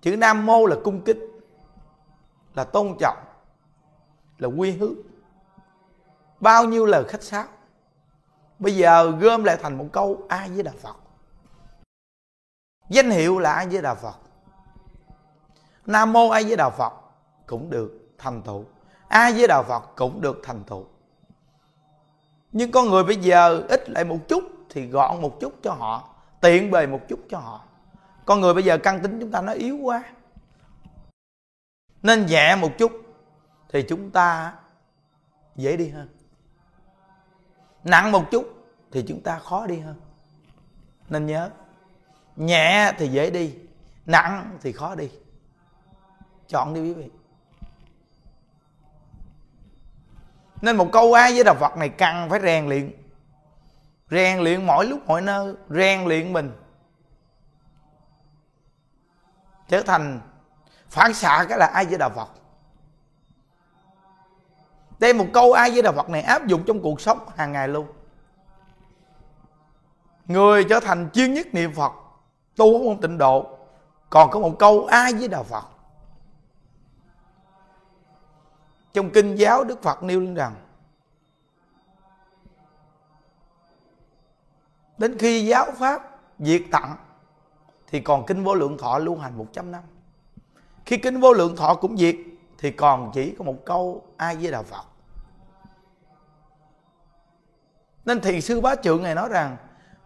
chữ 0.00 0.16
nam 0.16 0.46
mô 0.46 0.66
là 0.66 0.76
cung 0.84 1.02
kính, 1.04 1.40
là 2.54 2.64
tôn 2.64 2.96
trọng, 3.00 3.24
là 4.38 4.48
quy 4.48 4.70
hướng 4.70 4.94
bao 6.40 6.64
nhiêu 6.64 6.86
lời 6.86 7.04
khách 7.08 7.22
sáo. 7.22 7.44
Bây 8.58 8.76
giờ 8.76 9.10
gom 9.10 9.44
lại 9.44 9.56
thành 9.62 9.78
một 9.78 9.86
câu 9.92 10.26
a 10.28 10.48
với 10.54 10.62
đà 10.62 10.72
phật. 10.82 10.96
Danh 12.88 13.10
hiệu 13.10 13.38
là 13.38 13.52
a 13.52 13.64
với 13.70 13.82
đà 13.82 13.94
phật 13.94 14.14
nam 15.86 16.12
mô 16.12 16.28
a 16.28 16.40
với 16.46 16.56
đạo 16.56 16.70
phật, 16.70 16.92
cũng 17.46 17.70
được 17.70 18.08
thành 18.18 18.42
tựu. 18.42 18.64
A 19.08 19.30
với 19.30 19.46
đạo 19.46 19.64
phật 19.68 19.82
cũng 19.96 20.20
được 20.20 20.40
thành 20.44 20.64
tựu. 20.64 20.86
Nhưng 22.52 22.70
con 22.70 22.90
người 22.90 23.04
bây 23.04 23.16
giờ 23.16 23.66
ít 23.68 23.90
lại 23.90 24.04
một 24.04 24.18
chút 24.28 24.44
thì 24.70 24.86
gọn 24.86 25.22
một 25.22 25.40
chút 25.40 25.54
cho 25.62 25.72
họ, 25.72 26.08
tiện 26.40 26.70
bề 26.70 26.86
một 26.86 27.00
chút 27.08 27.20
cho 27.28 27.38
họ. 27.38 27.64
Con 28.24 28.40
người 28.40 28.54
bây 28.54 28.62
giờ 28.62 28.78
căn 28.78 29.02
tính 29.02 29.20
chúng 29.20 29.30
ta 29.30 29.40
nó 29.40 29.52
yếu 29.52 29.78
quá. 29.82 30.04
Nên 32.02 32.26
nhẹ 32.26 32.56
một 32.56 32.70
chút 32.78 32.92
thì 33.68 33.84
chúng 33.88 34.10
ta 34.10 34.54
dễ 35.56 35.76
đi 35.76 35.88
hơn. 35.88 36.08
Nặng 37.84 38.12
một 38.12 38.24
chút 38.30 38.64
thì 38.90 39.04
chúng 39.08 39.20
ta 39.20 39.38
khó 39.38 39.66
đi 39.66 39.78
hơn. 39.78 40.00
Nên 41.08 41.26
nhớ, 41.26 41.50
nhẹ 42.36 42.92
thì 42.98 43.08
dễ 43.08 43.30
đi, 43.30 43.54
nặng 44.06 44.58
thì 44.62 44.72
khó 44.72 44.94
đi 44.94 45.10
chọn 46.52 46.74
đi 46.74 46.80
quý 46.80 46.92
vị. 46.92 47.10
Nên 50.62 50.76
một 50.76 50.88
câu 50.92 51.12
ai 51.12 51.32
với 51.32 51.44
đạo 51.44 51.54
phật 51.60 51.76
này 51.76 51.88
cần 51.88 52.30
phải 52.30 52.40
rèn 52.40 52.68
luyện. 52.68 52.92
Rèn 54.10 54.38
luyện 54.38 54.66
mỗi 54.66 54.86
lúc 54.86 55.00
mỗi 55.06 55.20
nơi, 55.20 55.54
rèn 55.70 56.04
luyện 56.04 56.32
mình. 56.32 56.52
Trở 59.68 59.82
thành, 59.82 60.20
phản 60.90 61.14
xạ 61.14 61.46
cái 61.48 61.58
là 61.58 61.66
ai 61.66 61.84
với 61.84 61.98
đạo 61.98 62.10
phật. 62.10 62.28
Đây 64.98 65.12
một 65.12 65.26
câu 65.32 65.52
ai 65.52 65.70
với 65.70 65.82
đạo 65.82 65.92
phật 65.92 66.10
này 66.10 66.22
áp 66.22 66.46
dụng 66.46 66.64
trong 66.66 66.82
cuộc 66.82 67.00
sống 67.00 67.18
hàng 67.36 67.52
ngày 67.52 67.68
luôn. 67.68 67.86
Người 70.26 70.64
trở 70.64 70.80
thành 70.80 71.10
chuyên 71.12 71.34
nhất 71.34 71.46
niệm 71.52 71.74
phật, 71.74 71.92
tu 72.56 72.78
không 72.78 73.00
tịnh 73.00 73.18
độ. 73.18 73.58
Còn 74.10 74.30
có 74.30 74.40
một 74.40 74.56
câu 74.58 74.86
ai 74.86 75.12
với 75.12 75.28
đạo 75.28 75.44
phật 75.44 75.71
trong 78.92 79.10
kinh 79.10 79.36
giáo 79.36 79.64
đức 79.64 79.82
phật 79.82 80.02
nêu 80.02 80.20
lên 80.20 80.34
rằng, 80.34 80.54
đến 84.98 85.18
khi 85.18 85.46
giáo 85.46 85.70
pháp 85.78 86.02
diệt 86.38 86.62
tận 86.70 86.90
thì 87.86 88.00
còn 88.00 88.26
kinh 88.26 88.44
vô 88.44 88.54
lượng 88.54 88.78
thọ 88.78 88.98
lưu 88.98 89.18
hành 89.18 89.38
100 89.38 89.70
năm. 89.70 89.82
Khi 90.86 90.96
kinh 90.96 91.20
vô 91.20 91.32
lượng 91.32 91.56
thọ 91.56 91.74
cũng 91.74 91.96
diệt, 91.96 92.16
thì 92.58 92.70
còn 92.70 93.10
chỉ 93.14 93.34
có 93.38 93.44
một 93.44 93.64
câu 93.64 94.04
ai 94.16 94.36
với 94.36 94.50
đạo 94.52 94.62
phật. 94.62 94.84
Nên 98.04 98.20
thiền 98.20 98.40
sư 98.40 98.60
bá 98.60 98.74
trượng 98.74 99.02
này 99.02 99.14
nói 99.14 99.28
rằng, 99.28 99.56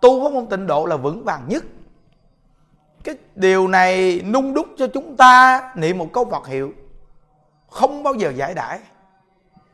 tu 0.01 0.25
pháp 0.25 0.33
môn 0.33 0.47
tịnh 0.47 0.67
độ 0.67 0.87
là 0.87 0.97
vững 0.97 1.25
vàng 1.25 1.49
nhất. 1.49 1.65
Cái 3.05 3.17
điều 3.35 3.69
này 3.69 4.21
nung 4.21 4.55
đúc 4.55 4.67
cho 4.79 4.87
chúng 4.87 5.17
ta 5.17 5.63
niệm 5.77 5.99
một 5.99 6.09
câu 6.13 6.25
Phật 6.31 6.47
hiệu 6.47 6.73
không 7.69 8.03
bao 8.03 8.15
giờ 8.15 8.31
giải 8.31 8.55
đãi. 8.55 8.81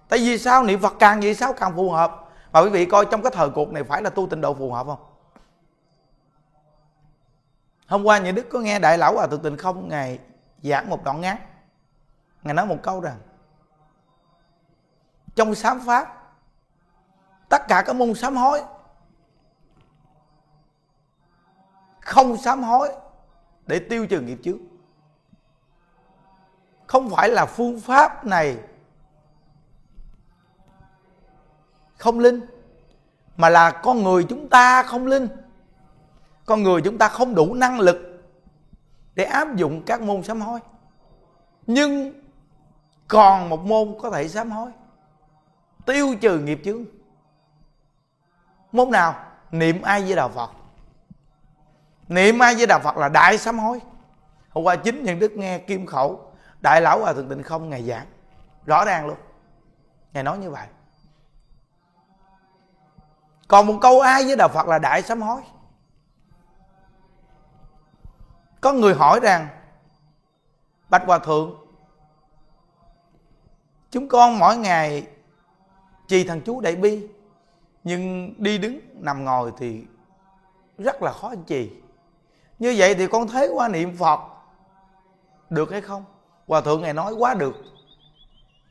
Tại 0.08 0.18
vì 0.18 0.38
sao? 0.38 0.64
Niệm 0.64 0.80
Phật 0.80 0.94
càng 0.98 1.20
vậy 1.20 1.34
sao 1.34 1.52
càng 1.52 1.76
phù 1.76 1.90
hợp? 1.90 2.28
Mà 2.52 2.60
quý 2.60 2.68
vị 2.68 2.86
coi 2.86 3.06
trong 3.10 3.22
cái 3.22 3.32
thời 3.34 3.50
cuộc 3.50 3.72
này 3.72 3.84
phải 3.84 4.02
là 4.02 4.10
tu 4.10 4.26
tịnh 4.26 4.40
độ 4.40 4.54
phù 4.54 4.72
hợp 4.72 4.86
không? 4.86 5.04
Hôm 7.86 8.04
qua 8.04 8.18
nhà 8.18 8.32
đức 8.32 8.46
có 8.52 8.58
nghe 8.58 8.78
đại 8.78 8.98
lão 8.98 9.14
hòa 9.14 9.26
thượng 9.26 9.42
tịnh 9.42 9.56
không 9.56 9.88
ngày 9.88 10.18
giảng 10.62 10.90
một 10.90 11.04
đoạn 11.04 11.20
ngắn. 11.20 11.36
Ngài 12.42 12.54
nói 12.54 12.66
một 12.66 12.76
câu 12.82 13.00
rằng, 13.00 13.18
trong 15.34 15.54
sám 15.54 15.80
pháp, 15.86 16.32
tất 17.48 17.62
cả 17.68 17.82
các 17.86 17.96
môn 17.96 18.14
sám 18.14 18.36
hối, 18.36 18.62
không 22.00 22.36
sám 22.36 22.62
hối 22.62 22.92
để 23.66 23.78
tiêu 23.78 24.06
trừ 24.06 24.20
nghiệp 24.20 24.38
trước 24.44 24.56
không 26.92 27.10
phải 27.10 27.28
là 27.28 27.46
phương 27.46 27.80
pháp 27.80 28.26
này. 28.26 28.56
Không 31.96 32.18
linh, 32.18 32.40
mà 33.36 33.48
là 33.48 33.70
con 33.70 34.02
người 34.02 34.24
chúng 34.28 34.48
ta 34.48 34.82
không 34.82 35.06
linh. 35.06 35.28
Con 36.46 36.62
người 36.62 36.82
chúng 36.84 36.98
ta 36.98 37.08
không 37.08 37.34
đủ 37.34 37.54
năng 37.54 37.80
lực 37.80 38.22
để 39.14 39.24
áp 39.24 39.56
dụng 39.56 39.82
các 39.86 40.00
môn 40.00 40.22
sám 40.22 40.40
hối. 40.40 40.60
Nhưng 41.66 42.12
còn 43.08 43.48
một 43.48 43.60
môn 43.64 43.94
có 44.02 44.10
thể 44.10 44.28
sám 44.28 44.50
hối. 44.50 44.70
Tiêu 45.86 46.14
trừ 46.20 46.38
nghiệp 46.38 46.60
chướng. 46.64 46.84
Môn 48.72 48.90
nào? 48.90 49.14
Niệm 49.50 49.82
ai 49.82 50.02
với 50.02 50.16
đạo 50.16 50.28
phật. 50.28 50.50
Niệm 52.08 52.38
ai 52.38 52.54
với 52.54 52.66
đạo 52.66 52.80
phật 52.84 52.96
là 52.96 53.08
đại 53.08 53.38
sám 53.38 53.58
hối. 53.58 53.80
Hôm 54.50 54.64
qua 54.64 54.76
chính 54.76 55.04
nhân 55.04 55.18
đức 55.18 55.32
nghe 55.32 55.58
kim 55.58 55.86
khẩu 55.86 56.31
đại 56.62 56.80
lão 56.80 57.00
hòa 57.00 57.12
thượng 57.12 57.28
tịnh 57.28 57.42
không? 57.42 57.70
Ngày 57.70 57.82
giảng. 57.82 58.06
Rõ 58.66 58.84
ràng 58.84 59.06
luôn. 59.06 59.16
Ngài 60.12 60.22
nói 60.22 60.38
như 60.38 60.50
vậy. 60.50 60.66
Còn 63.48 63.66
một 63.66 63.78
câu 63.80 64.00
ai 64.00 64.24
với 64.24 64.36
đạo 64.36 64.48
phật 64.48 64.66
là 64.66 64.78
đại 64.78 65.02
sám 65.02 65.22
hối. 65.22 65.42
Có 68.60 68.72
người 68.72 68.94
hỏi 68.94 69.20
rằng, 69.22 69.48
bạch 70.88 71.02
hòa 71.06 71.18
thượng, 71.18 71.66
chúng 73.90 74.08
con 74.08 74.38
mỗi 74.38 74.56
ngày 74.56 75.06
trì 76.08 76.24
thằng 76.24 76.40
chú 76.40 76.60
đại 76.60 76.76
bi, 76.76 77.08
nhưng 77.84 78.34
đi 78.42 78.58
đứng, 78.58 78.80
nằm 78.94 79.24
ngồi 79.24 79.52
thì 79.58 79.84
rất 80.78 81.02
là 81.02 81.12
khó 81.12 81.34
trì 81.46 81.82
như 82.58 82.74
vậy 82.78 82.94
thì 82.94 83.06
con 83.06 83.28
thấy 83.28 83.48
qua 83.54 83.68
niệm 83.68 83.96
phật 83.96 84.20
được 85.50 85.70
hay 85.70 85.80
không? 85.80 86.04
Hòa 86.48 86.60
thượng 86.60 86.82
ngài 86.82 86.92
nói, 86.92 87.12
quá 87.12 87.34
được 87.34 87.56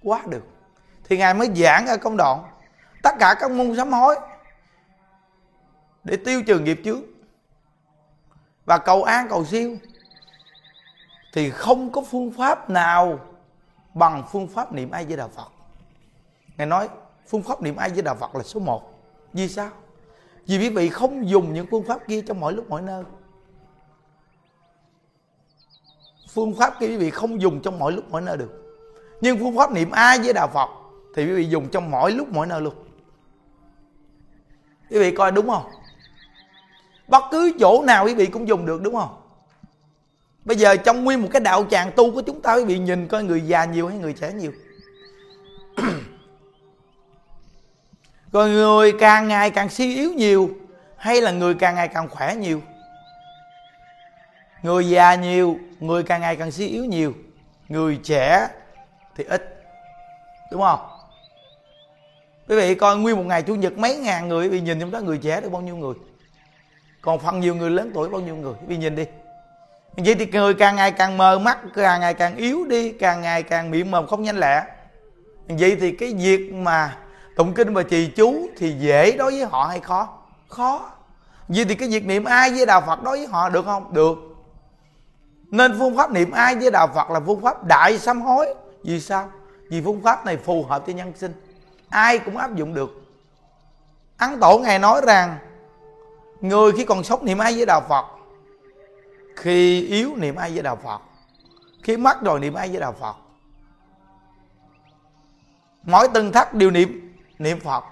quá 0.03 0.23
được. 0.29 0.43
Thì 1.03 1.17
ngài 1.17 1.33
mới 1.33 1.49
giảng 1.55 1.87
ở 1.87 1.97
công 1.97 2.17
đoạn, 2.17 2.43
tất 3.03 3.11
cả 3.19 3.35
các 3.39 3.51
môn 3.51 3.77
sám 3.77 3.91
hối 3.91 4.15
để 6.03 6.17
tiêu 6.25 6.43
trừ 6.47 6.59
nghiệp 6.59 6.81
chướng 6.85 7.01
và 8.65 8.77
cầu 8.77 9.03
an 9.03 9.27
cầu 9.29 9.45
siêu, 9.45 9.77
thì 11.33 11.49
không 11.49 11.91
có 11.91 12.01
phương 12.11 12.31
pháp 12.31 12.69
nào 12.69 13.19
bằng 13.93 14.23
phương 14.31 14.47
pháp 14.47 14.73
niệm 14.73 14.91
ai 14.91 15.05
với 15.05 15.17
đạo 15.17 15.29
phật. 15.35 15.51
Ngài 16.57 16.67
nói, 16.67 16.89
phương 17.27 17.43
pháp 17.43 17.61
niệm 17.61 17.75
ai 17.75 17.89
với 17.89 18.01
đạo 18.01 18.15
phật 18.15 18.35
là 18.35 18.43
số 18.43 18.59
một. 18.59 18.93
Vì 19.33 19.47
sao? 19.47 19.69
Vì 20.45 20.57
quý 20.57 20.69
vị 20.69 20.89
không 20.89 21.29
dùng 21.29 21.53
những 21.53 21.67
phương 21.71 21.83
pháp 21.83 22.07
kia 22.07 22.21
trong 22.21 22.39
mọi 22.39 22.53
lúc, 22.53 22.69
mọi 22.69 22.81
nơi. 22.81 23.03
Phương 26.33 26.53
pháp 26.55 26.79
kia 26.79 26.87
quý 26.87 26.97
vị 26.97 27.09
không 27.09 27.41
dùng 27.41 27.61
trong 27.61 27.79
mọi 27.79 27.91
lúc 27.91 28.11
mọi 28.11 28.21
nơi 28.21 28.37
được. 28.37 28.61
Nhưng 29.21 29.39
phương 29.39 29.57
pháp 29.57 29.71
niệm 29.71 29.91
ai 29.91 30.19
với 30.19 30.33
đạo 30.33 30.47
phật 30.53 30.69
thì 31.15 31.25
quý 31.25 31.33
vị 31.33 31.45
dùng 31.49 31.69
trong 31.69 31.91
mọi 31.91 32.11
lúc 32.11 32.29
mọi 32.29 32.47
nơi 32.47 32.61
luôn. 32.61 32.73
Quý 34.89 34.99
vị 34.99 35.11
coi 35.11 35.31
đúng 35.31 35.49
không? 35.49 35.71
Bất 37.07 37.23
cứ 37.31 37.51
chỗ 37.59 37.83
nào 37.83 38.05
quý 38.05 38.13
vị 38.13 38.25
cũng 38.25 38.47
dùng 38.47 38.65
được 38.65 38.81
đúng 38.81 38.95
không? 38.95 39.21
Bây 40.45 40.57
giờ 40.57 40.75
trong 40.75 41.03
nguyên 41.03 41.21
một 41.21 41.27
cái 41.31 41.39
đạo 41.39 41.65
tràng 41.71 41.91
tu 41.95 42.11
của 42.11 42.21
chúng 42.21 42.41
ta 42.41 42.55
quý 42.55 42.63
vị 42.65 42.79
nhìn 42.79 43.07
coi 43.07 43.23
người 43.23 43.41
già 43.41 43.65
nhiều 43.65 43.87
hay 43.87 43.97
người 43.97 44.13
trẻ 44.13 44.33
nhiều. 44.33 44.51
Rồi 48.31 48.49
người 48.49 48.93
càng 48.99 49.27
ngày 49.27 49.49
càng 49.49 49.69
suy 49.69 49.95
yếu 49.95 50.13
nhiều 50.13 50.49
hay 50.97 51.21
là 51.21 51.31
người 51.31 51.53
càng 51.53 51.75
ngày 51.75 51.87
càng 51.87 52.09
khỏe 52.09 52.35
nhiều? 52.35 52.61
Người 54.63 54.89
già 54.89 55.15
nhiều, 55.15 55.59
người 55.79 56.03
càng 56.03 56.21
ngày 56.21 56.35
càng 56.35 56.51
suy 56.51 56.67
yếu 56.67 56.85
nhiều. 56.85 57.13
Người 57.69 57.99
trẻ 58.03 58.47
thì 59.15 59.23
ít, 59.23 59.63
đúng 60.51 60.61
không? 60.61 60.79
Quý 62.47 62.55
vị 62.55 62.75
coi 62.75 62.97
nguyên 62.97 63.15
một 63.17 63.23
ngày 63.25 63.41
chủ 63.41 63.55
nhật 63.55 63.77
mấy 63.77 63.95
ngàn 63.95 64.27
người 64.27 64.49
bị 64.49 64.61
nhìn 64.61 64.79
trong 64.79 64.91
đó 64.91 64.99
người 64.99 65.17
trẻ 65.17 65.41
được 65.41 65.51
bao 65.51 65.61
nhiêu 65.61 65.75
người? 65.75 65.93
Còn 67.01 67.19
phần 67.19 67.39
nhiều 67.39 67.55
người 67.55 67.69
lớn 67.69 67.91
tuổi 67.93 68.09
bao 68.09 68.21
nhiêu 68.21 68.35
người? 68.35 68.53
Bị 68.67 68.77
nhìn 68.77 68.95
đi. 68.95 69.05
Vậy 69.97 70.15
thì 70.15 70.25
người 70.25 70.53
càng 70.53 70.75
ngày 70.75 70.91
càng 70.91 71.17
mờ 71.17 71.39
mắt, 71.39 71.57
càng 71.75 72.01
ngày 72.01 72.13
càng 72.13 72.35
yếu 72.35 72.65
đi, 72.65 72.91
càng 72.91 73.21
ngày 73.21 73.43
càng 73.43 73.71
miệng 73.71 73.91
mồm 73.91 74.07
không 74.07 74.23
nhanh 74.23 74.37
lẹ. 74.37 74.63
Vậy 75.47 75.77
thì 75.79 75.91
cái 75.91 76.13
việc 76.13 76.53
mà 76.53 76.97
tụng 77.35 77.53
kinh 77.53 77.73
và 77.73 77.83
trì 77.83 78.07
chú 78.07 78.49
thì 78.57 78.71
dễ 78.71 79.11
đối 79.11 79.31
với 79.31 79.45
họ 79.45 79.65
hay 79.65 79.79
khó? 79.79 80.17
Khó. 80.47 80.91
Vậy 81.47 81.65
thì 81.65 81.75
cái 81.75 81.89
việc 81.89 82.05
niệm 82.05 82.23
ai 82.23 82.51
với 82.51 82.65
đạo 82.65 82.81
phật 82.87 83.03
đối 83.03 83.17
với 83.17 83.27
họ 83.27 83.49
được 83.49 83.65
không? 83.65 83.93
Được 83.93 84.30
nên 85.51 85.79
phương 85.79 85.97
pháp 85.97 86.11
niệm 86.11 86.31
ai 86.31 86.55
với 86.55 86.71
đạo 86.71 86.87
phật 86.87 87.09
là 87.09 87.19
phương 87.19 87.41
pháp 87.41 87.63
đại 87.63 87.99
sám 87.99 88.21
hối. 88.21 88.55
Vì 88.83 88.99
sao? 88.99 89.29
Vì 89.69 89.81
phương 89.81 90.01
pháp 90.01 90.25
này 90.25 90.37
phù 90.37 90.63
hợp 90.63 90.85
với 90.85 90.95
nhân 90.95 91.13
sinh. 91.15 91.33
Ai 91.89 92.19
cũng 92.19 92.37
áp 92.37 92.55
dụng 92.55 92.73
được. 92.73 93.01
Ấn 94.17 94.39
tổ 94.39 94.57
ngài 94.57 94.79
nói 94.79 95.01
rằng, 95.07 95.37
người 96.41 96.71
khi 96.71 96.85
còn 96.85 97.03
sống 97.03 97.25
niệm 97.25 97.37
ai 97.37 97.53
với 97.55 97.65
đạo 97.65 97.81
phật, 97.89 98.05
khi 99.35 99.87
yếu 99.87 100.15
niệm 100.15 100.35
ai 100.35 100.51
với 100.51 100.63
đạo 100.63 100.75
phật, 100.83 101.01
khi 101.83 101.97
mất 101.97 102.21
rồi 102.21 102.39
niệm 102.39 102.53
ai 102.53 102.69
với 102.69 102.79
đạo 102.79 102.95
phật. 102.99 103.15
Mỗi 105.83 106.07
từng 106.13 106.31
thắt 106.31 106.53
đều 106.53 106.71
niệm 106.71 107.17
niệm 107.39 107.59
phật. 107.59 107.83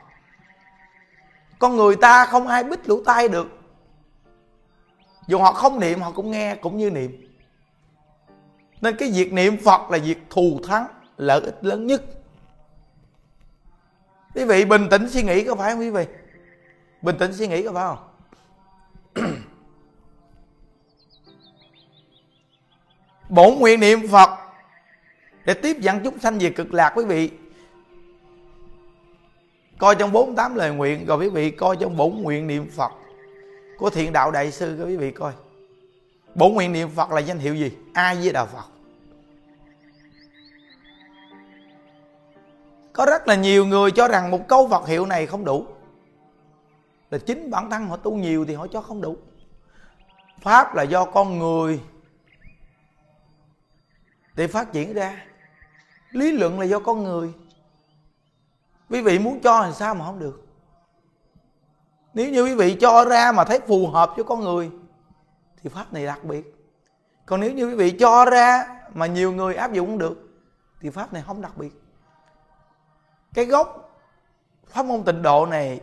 Con 1.60 1.76
người 1.76 1.96
ta 1.96 2.26
không 2.26 2.48
ai 2.48 2.64
bích 2.64 2.90
lũ 2.90 3.02
tai 3.06 3.28
được. 3.28 3.48
Dù 5.28 5.40
họ 5.40 5.54
không 5.54 5.80
niệm, 5.80 6.02
họ 6.02 6.12
cũng 6.12 6.32
nghe 6.32 6.56
cũng 6.56 6.78
như 6.78 6.90
niệm 6.90 7.29
nên 8.82 8.96
cái 8.96 9.12
việc 9.12 9.34
niệm 9.34 9.58
phật 9.58 9.92
là 9.92 9.98
việc 9.98 10.18
thù 10.30 10.60
thắng, 10.68 10.88
lợi 11.18 11.42
ích 11.42 11.58
lớn 11.62 11.88
nhất. 11.88 12.04
Quý 14.36 14.46
vị 14.46 14.66
bình 14.66 14.88
tĩnh 14.92 15.10
suy 15.10 15.24
nghĩ 15.24 15.44
có 15.44 15.56
phải 15.56 15.72
không 15.72 15.80
quý 15.80 15.90
vị? 15.90 16.06
Bình 17.02 17.16
tĩnh 17.20 17.34
suy 17.34 17.48
nghĩ 17.48 17.64
có 17.64 17.74
phải 17.74 17.84
không? 17.84 17.98
Bổn 23.30 23.60
nguyện 23.60 23.80
niệm 23.80 24.08
phật 24.08 24.30
để 25.46 25.54
tiếp 25.54 25.78
dẫn 25.80 26.00
chúng 26.04 26.20
sanh 26.20 26.40
về 26.40 26.50
cực 26.50 26.74
lạc 26.74 26.94
quý 26.96 27.06
vị. 27.06 27.30
Coi 29.78 29.96
trong 29.96 30.12
48 30.12 30.56
lời 30.56 30.72
nguyện, 30.72 31.06
rồi 31.06 31.18
quý 31.18 31.30
vị 31.30 31.52
coi 31.52 31.78
trong 31.80 31.98
bổn 31.98 32.12
nguyện 32.22 32.48
niệm 32.48 32.70
phật 32.70 32.92
của 33.78 33.90
thiện 33.90 34.14
đạo 34.14 34.32
đại 34.32 34.52
sư 34.52 34.76
các 34.80 34.86
quý 34.86 34.98
vị 34.98 35.12
coi 35.12 35.34
bổn 36.36 36.54
nguyện 36.54 36.74
niệm 36.74 36.90
phật 36.96 37.12
là 37.12 37.20
danh 37.20 37.40
hiệu 37.40 37.56
gì? 37.56 37.72
Ai 37.94 38.22
di 38.22 38.32
đạo 38.32 38.46
phật. 38.46 38.66
Có 42.94 43.06
rất 43.06 43.28
là 43.28 43.36
nhiều 43.36 43.66
người 43.66 43.92
cho 43.92 44.08
rằng 44.08 44.32
một 44.32 44.48
câu 44.48 44.68
Phật 44.68 44.88
hiệu 44.88 45.06
này 45.06 45.26
không 45.26 45.46
đủ. 45.46 45.66
Là 47.10 47.18
chính 47.18 47.50
bản 47.50 47.70
thân 47.70 47.88
họ 47.88 47.98
tu 47.98 48.16
nhiều 48.16 48.46
thì 48.46 48.54
họ 48.56 48.68
cho 48.68 48.82
không 48.82 49.02
đủ. 49.02 49.18
Pháp 50.42 50.76
là 50.76 50.84
do 50.84 51.06
con 51.06 51.40
người 51.40 51.82
để 54.36 54.48
phát 54.48 54.74
triển 54.74 54.94
ra. 54.94 55.26
Lý 56.12 56.32
luận 56.32 56.60
là 56.60 56.66
do 56.66 56.80
con 56.80 57.04
người. 57.04 57.34
Quý 58.90 59.02
vị 59.02 59.20
muốn 59.20 59.40
cho 59.40 59.60
làm 59.60 59.74
sao 59.74 59.96
mà 59.96 60.06
không 60.06 60.20
được. 60.20 60.46
Nếu 62.14 62.30
như 62.30 62.44
quý 62.44 62.56
vị 62.56 62.78
cho 62.82 63.06
ra 63.06 63.32
mà 63.32 63.44
thấy 63.44 63.60
phù 63.68 63.88
hợp 63.88 64.14
với 64.16 64.26
con 64.26 64.40
người 64.40 64.72
thì 65.64 65.70
pháp 65.70 65.94
này 65.94 66.06
đặc 66.06 66.24
biệt. 66.24 66.56
Còn 67.26 67.40
nếu 67.40 67.52
như 67.52 67.68
quý 67.68 67.76
vị 67.76 67.92
cho 68.00 68.26
ra 68.26 68.68
mà 68.94 69.06
nhiều 69.06 69.32
người 69.32 69.56
áp 69.56 69.74
dụng 69.74 69.98
được, 69.98 70.18
thì 70.82 70.90
pháp 70.90 71.14
này 71.14 71.24
không 71.28 71.42
đặc 71.42 71.58
biệt. 71.58 71.82
Cái 73.34 73.46
gốc 73.46 74.00
pháp 74.68 74.86
môn 74.86 75.04
tịnh 75.04 75.22
độ 75.22 75.46
này, 75.46 75.80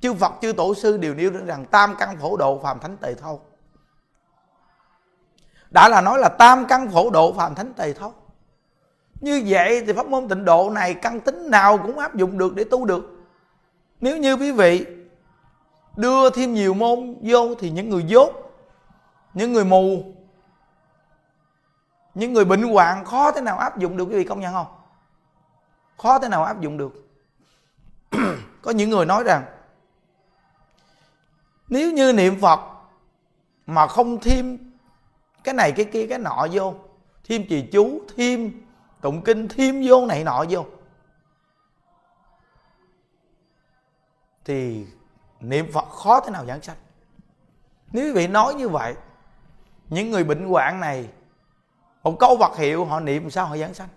chư 0.00 0.14
Phật, 0.14 0.32
chư 0.42 0.52
tổ 0.52 0.74
sư 0.74 0.96
đều 0.96 1.14
nêu 1.14 1.30
rằng 1.46 1.64
tam 1.64 1.94
căn 1.98 2.16
phổ 2.16 2.36
độ 2.36 2.60
phàm 2.62 2.78
thánh 2.78 2.96
tề 2.96 3.14
thâu 3.14 3.42
đã 5.70 5.88
là 5.88 6.00
nói 6.00 6.18
là 6.18 6.28
tam 6.28 6.66
căn 6.66 6.90
phổ 6.90 7.10
độ 7.10 7.32
phàm 7.32 7.54
thánh 7.54 7.74
tề 7.74 7.92
thâu 7.92 8.14
như 9.20 9.42
vậy 9.46 9.84
thì 9.86 9.92
pháp 9.92 10.06
môn 10.06 10.28
tịnh 10.28 10.44
độ 10.44 10.70
này 10.70 10.94
căn 10.94 11.20
tính 11.20 11.50
nào 11.50 11.78
cũng 11.78 11.98
áp 11.98 12.14
dụng 12.14 12.38
được 12.38 12.54
để 12.54 12.64
tu 12.64 12.84
được. 12.84 13.10
Nếu 14.00 14.16
như 14.16 14.36
quý 14.36 14.52
vị 14.52 14.86
đưa 15.98 16.30
thêm 16.30 16.54
nhiều 16.54 16.74
môn 16.74 17.16
vô 17.22 17.54
thì 17.54 17.70
những 17.70 17.88
người 17.88 18.04
dốt, 18.06 18.30
những 19.34 19.52
người 19.52 19.64
mù, 19.64 20.14
những 22.14 22.32
người 22.32 22.44
bệnh 22.44 22.62
hoạn 22.62 23.04
khó 23.04 23.32
thế 23.32 23.40
nào 23.40 23.58
áp 23.58 23.78
dụng 23.78 23.96
được, 23.96 24.04
quý 24.04 24.14
vị 24.14 24.24
công 24.24 24.40
nhận 24.40 24.52
không? 24.52 24.66
Khó 25.98 26.18
thế 26.18 26.28
nào 26.28 26.44
áp 26.44 26.60
dụng 26.60 26.78
được. 26.78 27.08
Có 28.62 28.70
những 28.70 28.90
người 28.90 29.06
nói 29.06 29.24
rằng, 29.24 29.44
nếu 31.68 31.92
như 31.92 32.12
niệm 32.12 32.40
phật 32.40 32.60
mà 33.66 33.86
không 33.86 34.20
thêm 34.20 34.58
cái 35.44 35.54
này, 35.54 35.72
cái 35.72 35.84
kia, 35.84 36.06
cái 36.06 36.18
nọ 36.18 36.46
vô, 36.52 36.74
thêm 37.24 37.44
trì 37.48 37.68
chú, 37.72 38.00
thêm 38.16 38.52
tụng 39.00 39.22
kinh, 39.22 39.48
thêm 39.48 39.82
vô 39.86 40.06
này 40.06 40.24
nọ 40.24 40.44
vô, 40.50 40.64
thì 44.44 44.86
niệm 45.40 45.72
phật 45.72 45.84
khó 45.88 46.20
thế 46.20 46.30
nào 46.30 46.46
giảng 46.46 46.62
sanh. 46.62 46.76
Nếu 47.92 48.04
quý 48.04 48.12
vị 48.12 48.26
nói 48.26 48.54
như 48.54 48.68
vậy, 48.68 48.94
những 49.88 50.10
người 50.10 50.24
bệnh 50.24 50.48
hoạn 50.48 50.80
này, 50.80 51.08
một 52.02 52.16
câu 52.18 52.36
vật 52.36 52.56
hiệu, 52.56 52.84
họ 52.84 53.00
niệm 53.00 53.30
sao 53.30 53.46
họ 53.46 53.56
giảng 53.56 53.74
sanh? 53.74 53.88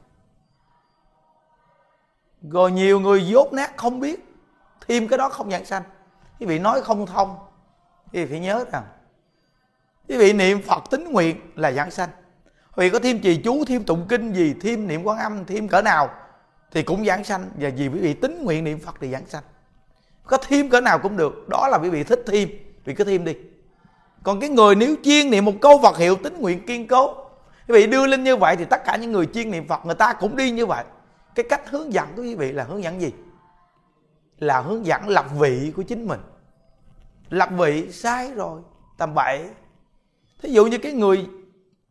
Rồi 2.42 2.72
nhiều 2.72 3.00
người 3.00 3.28
dốt 3.28 3.54
nát 3.54 3.78
không 3.78 4.00
biết, 4.00 4.36
thêm 4.88 5.08
cái 5.08 5.18
đó 5.18 5.30
không 5.30 5.52
giảng 5.52 5.66
sanh. 5.66 5.84
Quý 6.40 6.46
vị 6.46 6.60
nói 6.60 6.82
không 6.82 7.06
thông, 7.06 7.38
quý 8.14 8.20
vị 8.20 8.30
phải 8.30 8.40
nhớ 8.40 8.66
rằng, 8.72 8.84
quý 10.08 10.18
vị 10.18 10.34
niệm 10.34 10.62
phật 10.62 10.84
tính 10.90 11.12
nguyện 11.12 11.52
là 11.56 11.72
giảng 11.72 11.92
sanh. 11.92 12.10
Vì 12.76 12.90
có 12.90 13.00
thêm 13.00 13.20
trì 13.22 13.42
chú, 13.44 13.66
thêm 13.66 13.84
tụng 13.84 14.06
kinh 14.10 14.34
gì, 14.34 14.56
thêm 14.62 14.88
niệm 14.88 15.04
quan 15.04 15.18
âm, 15.18 15.46
thêm 15.46 15.68
cỡ 15.68 15.82
nào 15.82 16.10
thì 16.72 16.84
cũng 16.84 17.06
giảng 17.06 17.24
sanh. 17.24 17.50
Và 17.56 17.70
vì 17.78 17.88
quý 17.88 18.00
vị 18.00 18.14
tính 18.14 18.44
nguyện 18.44 18.64
niệm 18.64 18.80
phật 18.80 18.96
thì 19.00 19.12
giảng 19.12 19.26
sanh 19.26 19.44
có 20.24 20.38
thêm 20.38 20.70
cỡ 20.70 20.82
nào 20.82 21.00
cũng 21.00 21.18
được. 21.18 21.50
Đó 21.50 21.68
là 21.68 21.78
quý 21.78 21.90
vị 21.90 22.04
thích 22.04 22.24
thêm 22.28 22.50
vì 22.86 22.94
cứ 22.94 23.04
thêm 23.04 23.26
đi. 23.26 23.36
Còn 24.24 24.40
cái 24.40 24.50
người 24.50 24.76
nếu 24.76 24.96
chuyên 25.04 25.30
niệm 25.30 25.46
một 25.46 25.54
câu 25.62 25.80
Phật 25.84 25.98
hiệu 25.98 26.16
tính 26.16 26.38
nguyện 26.40 26.66
kiên 26.66 26.88
cố. 26.88 27.14
Quý 27.68 27.74
vị 27.74 27.88
đưa 27.88 28.08
lên 28.08 28.24
như 28.24 28.36
vậy 28.36 28.56
thì 28.56 28.66
tất 28.66 28.82
cả 28.86 28.96
những 28.96 29.12
người 29.12 29.26
chuyên 29.26 29.52
niệm 29.52 29.68
Phật, 29.68 29.86
người 29.86 29.96
ta 29.96 30.14
cũng 30.14 30.36
đi 30.36 30.52
như 30.52 30.66
vậy. 30.66 30.86
Cái 31.36 31.46
cách 31.50 31.70
hướng 31.70 31.94
dẫn 31.94 32.08
của 32.16 32.22
quý 32.22 32.36
vị 32.36 32.52
là 32.52 32.64
hướng 32.64 32.84
dẫn 32.84 33.02
gì? 33.02 33.12
Là 34.40 34.60
hướng 34.60 34.86
dẫn 34.86 35.08
lập 35.08 35.26
vị 35.40 35.72
của 35.76 35.84
chính 35.84 36.08
mình. 36.08 36.20
Lập 37.30 37.50
vị, 37.58 37.92
sai 37.92 38.32
rồi, 38.32 38.62
tầm 38.98 39.14
bậy. 39.14 39.46
Thí 40.42 40.50
dụ 40.50 40.66
như 40.66 40.78
cái 40.78 40.94
người 40.94 41.26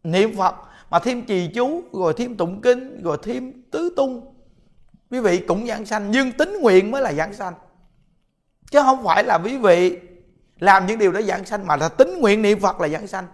niệm 0.05 0.37
phật 0.37 0.55
mà 0.91 0.99
thêm 0.99 1.23
trì 1.23 1.51
chú, 1.55 1.83
rồi 1.93 2.15
thêm 2.17 2.37
tụng 2.37 2.61
kinh, 2.61 3.03
rồi 3.03 3.17
thêm 3.23 3.63
tứ 3.71 3.93
tung, 3.97 4.35
quý 5.11 5.21
vị 5.21 5.39
cũng 5.39 5.67
giảng 5.67 5.87
sanh. 5.87 6.11
Nhưng 6.11 6.33
tính 6.33 6.59
nguyện 6.61 6.91
mới 6.91 7.03
là 7.03 7.13
giảng 7.13 7.35
sanh 7.35 7.55
chứ 8.71 8.83
không 8.83 9.05
phải 9.05 9.25
là 9.25 9.39
quý 9.45 9.59
vị 9.59 9.99
làm 10.59 10.87
những 10.87 10.99
điều 10.99 11.13
đó 11.13 11.23
giảng 11.23 11.45
sanh, 11.45 11.67
mà 11.67 11.77
là 11.77 11.89
tính 11.89 12.21
nguyện 12.21 12.43
niệm 12.43 12.61
phật 12.61 12.81
là 12.81 12.89
giảng 12.89 13.07
sanh. 13.07 13.27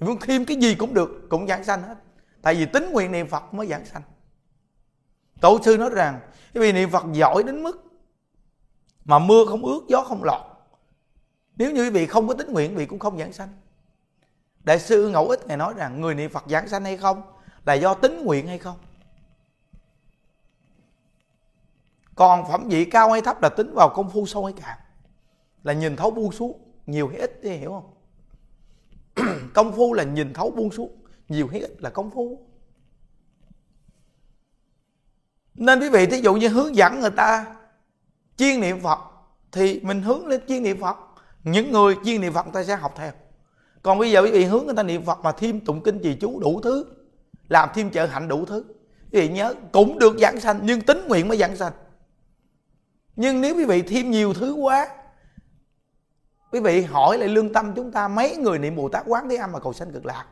Muốn 0.00 0.18
thêm 0.20 0.44
cái 0.44 0.56
gì 0.56 0.74
cũng 0.74 0.94
được, 0.94 1.26
cũng 1.30 1.46
giảng 1.46 1.64
sanh 1.64 1.82
hết. 1.82 1.94
Tại 2.42 2.54
vì 2.54 2.66
tính 2.66 2.90
nguyện 2.92 3.12
niệm 3.12 3.26
phật 3.28 3.54
mới 3.54 3.66
giảng 3.66 3.84
sanh. 3.84 4.02
Tổ 5.40 5.58
sư 5.62 5.76
nói 5.76 5.90
rằng 5.90 6.20
quý 6.54 6.60
vị 6.60 6.72
niệm 6.72 6.90
phật 6.90 7.04
giỏi 7.12 7.42
đến 7.42 7.62
mức 7.62 7.84
mà 9.04 9.18
mưa 9.18 9.44
không 9.48 9.64
ướt, 9.64 9.80
gió 9.88 10.02
không 10.02 10.24
lọt. 10.24 10.40
Nếu 11.56 11.70
như 11.70 11.84
quý 11.84 11.90
vị 11.90 12.06
không 12.06 12.28
có 12.28 12.34
tính 12.34 12.52
nguyện, 12.52 12.70
quý 12.70 12.76
vị 12.76 12.86
cũng 12.86 12.98
không 12.98 13.18
giảng 13.18 13.32
sanh. 13.32 13.48
Đại 14.64 14.78
sư 14.78 15.08
ngẫu 15.08 15.28
ích 15.28 15.46
ngài 15.46 15.56
nói 15.56 15.74
rằng, 15.76 16.00
người 16.00 16.14
niệm 16.14 16.30
phật 16.30 16.44
giảng 16.48 16.68
sanh 16.68 16.84
hay 16.84 16.96
không 16.96 17.22
là 17.64 17.74
do 17.74 17.94
tính 17.94 18.24
nguyện 18.24 18.46
hay 18.46 18.58
không? 18.58 18.76
Còn 22.14 22.48
phẩm 22.48 22.68
vị 22.68 22.84
cao 22.84 23.12
hay 23.12 23.20
thấp 23.20 23.42
là 23.42 23.48
tính 23.48 23.74
vào 23.74 23.88
công 23.88 24.10
phu 24.10 24.26
sâu 24.26 24.44
hay 24.44 24.54
cạn 24.62 24.78
là 25.62 25.72
nhìn 25.72 25.96
thấu 25.96 26.10
buông 26.10 26.32
xuống, 26.32 26.60
nhiều 26.86 27.08
hay 27.08 27.18
ít 27.18 27.40
thì 27.42 27.56
hiểu 27.56 27.70
không? 27.70 27.94
Công 29.54 29.72
phu 29.72 29.92
là 29.92 30.02
nhìn 30.02 30.32
thấu 30.32 30.50
buông 30.50 30.70
xuống, 30.70 31.04
nhiều 31.28 31.48
hay 31.48 31.60
ít 31.60 31.82
là 31.82 31.90
công 31.90 32.10
phu. 32.10 32.46
Nên 35.54 35.80
quý 35.80 35.88
vị, 35.88 36.06
thí 36.06 36.20
dụ 36.20 36.34
như 36.34 36.48
hướng 36.48 36.76
dẫn 36.76 37.00
người 37.00 37.10
ta 37.10 37.56
chuyên 38.36 38.60
niệm 38.60 38.80
phật, 38.80 38.98
thì 39.52 39.80
mình 39.82 40.02
hướng 40.02 40.26
lên 40.26 40.40
chuyên 40.48 40.62
niệm 40.62 40.80
phật. 40.80 40.96
Những 41.44 41.72
người 41.72 41.96
chuyên 42.04 42.20
niệm 42.20 42.32
phật, 42.32 42.42
người 42.42 42.52
ta 42.52 42.64
sẽ 42.64 42.76
học 42.76 42.94
theo. 42.96 43.12
Còn 43.82 43.98
bây 43.98 44.10
giờ 44.10 44.22
quý 44.22 44.30
vị 44.30 44.44
hướng 44.44 44.66
người 44.66 44.74
ta 44.74 44.82
niệm 44.82 45.02
phật 45.04 45.18
mà 45.22 45.32
thêm 45.32 45.60
tụng 45.60 45.82
kinh 45.82 45.98
trì 46.02 46.16
chú 46.20 46.40
đủ 46.40 46.60
thứ, 46.60 46.84
làm 47.48 47.68
thêm 47.74 47.90
trợ 47.90 48.06
hạnh 48.06 48.28
đủ 48.28 48.44
thứ. 48.44 48.64
Quý 49.12 49.20
vị 49.20 49.28
nhớ, 49.28 49.54
cũng 49.72 49.98
được 49.98 50.18
giảng 50.18 50.40
sanh, 50.40 50.60
nhưng 50.62 50.80
tính 50.80 51.04
nguyện 51.08 51.28
mới 51.28 51.38
giảng 51.38 51.56
sanh. 51.56 51.72
Nhưng 53.16 53.40
nếu 53.40 53.56
quý 53.56 53.64
vị 53.64 53.82
thêm 53.82 54.10
nhiều 54.10 54.34
thứ 54.34 54.52
quá 54.52 54.88
quý 56.52 56.60
vị 56.60 56.82
hỏi 56.82 57.18
lại 57.18 57.28
lương 57.28 57.52
tâm 57.52 57.74
chúng 57.74 57.92
ta, 57.92 58.08
mấy 58.08 58.36
người 58.36 58.58
niệm 58.58 58.76
bồ 58.76 58.88
tát 58.88 59.02
quán 59.06 59.28
thế 59.28 59.36
âm 59.36 59.52
mà 59.52 59.58
cầu 59.58 59.72
sanh 59.72 59.92
cực 59.92 60.06
lạc? 60.06 60.24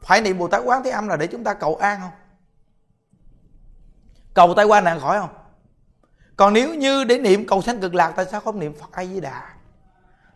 Phải 0.00 0.20
niệm 0.20 0.38
bồ 0.38 0.48
tát 0.48 0.62
quán 0.64 0.82
thế 0.82 0.90
âm 0.90 1.08
là 1.08 1.16
để 1.16 1.26
chúng 1.26 1.44
ta 1.44 1.54
cầu 1.54 1.76
an 1.76 2.00
không? 2.00 2.10
Cầu 4.34 4.54
tai 4.54 4.64
qua 4.64 4.80
nạn 4.80 5.00
khỏi 5.00 5.18
không? 5.18 5.30
Còn 6.36 6.52
nếu 6.52 6.74
như 6.74 7.04
để 7.04 7.18
niệm 7.18 7.46
cầu 7.46 7.62
sanh 7.62 7.80
cực 7.80 7.94
lạc, 7.94 8.12
tại 8.16 8.26
sao 8.26 8.40
không 8.40 8.58
niệm 8.58 8.74
phật 8.80 8.92
a 8.92 9.04
di 9.04 9.20
đà 9.20 9.54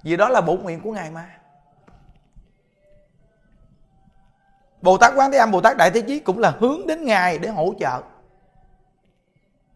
vì 0.03 0.17
đó 0.17 0.29
là 0.29 0.41
bổn 0.41 0.63
nguyện 0.63 0.81
của 0.81 0.93
ngài 0.93 1.11
mà. 1.11 1.35
Bồ 4.83 4.99
tát 4.99 5.13
quán 5.17 5.33
thế 5.33 5.39
âm, 5.39 5.51
bồ 5.51 5.61
tát 5.61 5.77
đại 5.77 5.91
thế 5.91 6.01
chí 6.01 6.19
cũng 6.19 6.39
là 6.39 6.55
hướng 6.59 6.87
đến 6.87 7.05
ngài 7.05 7.39
để 7.39 7.49
hỗ 7.49 7.75
trợ. 7.79 8.03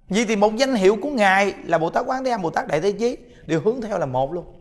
Vì 0.09 0.25
thì 0.25 0.37
một 0.37 0.57
danh 0.57 0.75
hiệu 0.75 0.97
của 1.03 1.11
ngài 1.11 1.55
là 1.65 1.79
bồ 1.79 1.91
tát 1.91 2.05
quán 2.07 2.25
thế 2.25 2.31
âm, 2.31 2.43
bồ 2.43 2.51
tát 2.51 2.67
đại 2.67 2.81
thế 2.81 2.93
chí 2.93 3.19
đều 3.47 3.61
hướng 3.61 3.81
theo 3.81 3.99
là 3.99 4.07
một 4.07 4.33
luôn. 4.33 4.61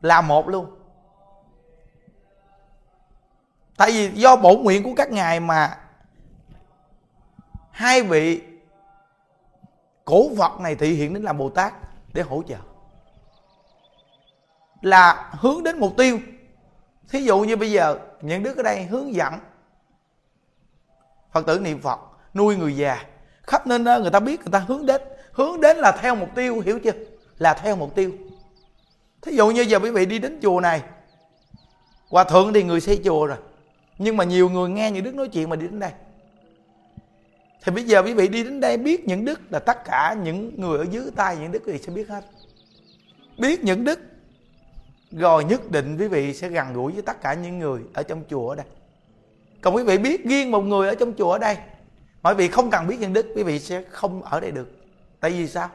Là 0.00 0.20
một 0.20 0.48
luôn. 0.48 0.66
Tại 3.76 3.92
vì 3.92 4.10
do 4.10 4.36
bổ 4.36 4.56
nguyện 4.56 4.82
của 4.82 4.92
các 4.96 5.10
ngài 5.10 5.40
mà 5.40 5.78
hai 7.70 8.02
vị 8.02 8.42
cổ 10.04 10.30
Phật 10.38 10.60
này 10.60 10.74
thị 10.74 10.94
hiện 10.94 11.14
đến 11.14 11.22
làm 11.22 11.38
Bồ 11.38 11.50
Tát 11.50 11.74
để 12.12 12.22
hỗ 12.22 12.42
trợ. 12.48 12.56
Là 14.80 15.32
hướng 15.32 15.62
đến 15.62 15.78
mục 15.78 15.92
tiêu. 15.96 16.18
Thí 17.08 17.22
dụ 17.22 17.40
như 17.40 17.56
bây 17.56 17.70
giờ, 17.70 17.98
những 18.20 18.42
đứa 18.42 18.54
ở 18.54 18.62
đây 18.62 18.84
hướng 18.84 19.14
dẫn 19.14 19.34
Phật 21.32 21.46
tử 21.46 21.60
niệm 21.60 21.80
Phật, 21.80 22.00
nuôi 22.34 22.56
người 22.56 22.76
già. 22.76 23.04
Khắp 23.42 23.66
nên 23.66 23.84
người 23.84 24.10
ta 24.10 24.20
biết 24.20 24.40
người 24.40 24.52
ta 24.52 24.58
hướng 24.58 24.86
đến. 24.86 25.02
Hướng 25.32 25.60
đến 25.60 25.76
là 25.76 25.92
theo 25.92 26.14
mục 26.14 26.28
tiêu, 26.34 26.60
hiểu 26.60 26.80
chưa? 26.80 26.92
Là 27.38 27.54
theo 27.54 27.76
mục 27.76 27.94
tiêu. 27.94 28.12
Thí 29.22 29.36
dụ 29.36 29.50
như 29.50 29.62
giờ 29.62 29.78
quý 29.78 29.90
vị 29.90 30.06
đi 30.06 30.18
đến 30.18 30.38
chùa 30.42 30.60
này, 30.60 30.82
hòa 32.08 32.24
thượng 32.24 32.52
thì 32.52 32.62
người 32.62 32.80
xây 32.80 33.00
chùa 33.04 33.26
rồi, 33.26 33.38
nhưng 33.98 34.16
mà 34.16 34.24
nhiều 34.24 34.48
người 34.48 34.70
nghe 34.70 34.90
những 34.90 35.04
đức 35.04 35.14
nói 35.14 35.28
chuyện 35.28 35.48
mà 35.48 35.56
đi 35.56 35.66
đến 35.66 35.80
đây. 35.80 35.90
Thì 37.64 37.72
bây 37.72 37.84
giờ 37.84 38.02
quý 38.02 38.14
vị 38.14 38.28
đi 38.28 38.44
đến 38.44 38.60
đây 38.60 38.76
biết 38.76 39.08
những 39.08 39.24
đức 39.24 39.40
là 39.50 39.58
tất 39.58 39.84
cả 39.84 40.16
những 40.22 40.60
người 40.60 40.78
ở 40.78 40.86
dưới 40.90 41.10
tay 41.16 41.36
những 41.36 41.52
đức 41.52 41.62
quý 41.66 41.72
vị 41.72 41.78
sẽ 41.78 41.92
biết 41.92 42.08
hết. 42.08 42.24
Biết 43.38 43.64
những 43.64 43.84
đức, 43.84 44.00
rồi 45.10 45.44
nhất 45.44 45.70
định 45.70 45.96
quý 45.98 46.08
vị 46.08 46.34
sẽ 46.34 46.48
gần 46.48 46.72
gũi 46.72 46.92
với 46.92 47.02
tất 47.02 47.20
cả 47.20 47.34
những 47.34 47.58
người 47.58 47.80
ở 47.94 48.02
trong 48.02 48.22
chùa 48.30 48.48
ở 48.48 48.56
đây. 48.56 48.66
Còn 49.60 49.76
quý 49.76 49.82
vị 49.82 49.98
biết 49.98 50.24
riêng 50.24 50.50
một 50.50 50.60
người 50.60 50.88
ở 50.88 50.94
trong 50.94 51.12
chùa 51.18 51.32
ở 51.32 51.38
đây 51.38 51.56
mà 52.22 52.30
quý 52.30 52.36
vị 52.36 52.48
không 52.48 52.70
cần 52.70 52.86
biết 52.86 53.00
những 53.00 53.12
đức, 53.12 53.26
quý 53.36 53.42
vị 53.42 53.58
sẽ 53.58 53.82
không 53.90 54.22
ở 54.22 54.40
đây 54.40 54.50
được. 54.50 54.70
Tại 55.20 55.30
vì 55.30 55.48
sao? 55.48 55.70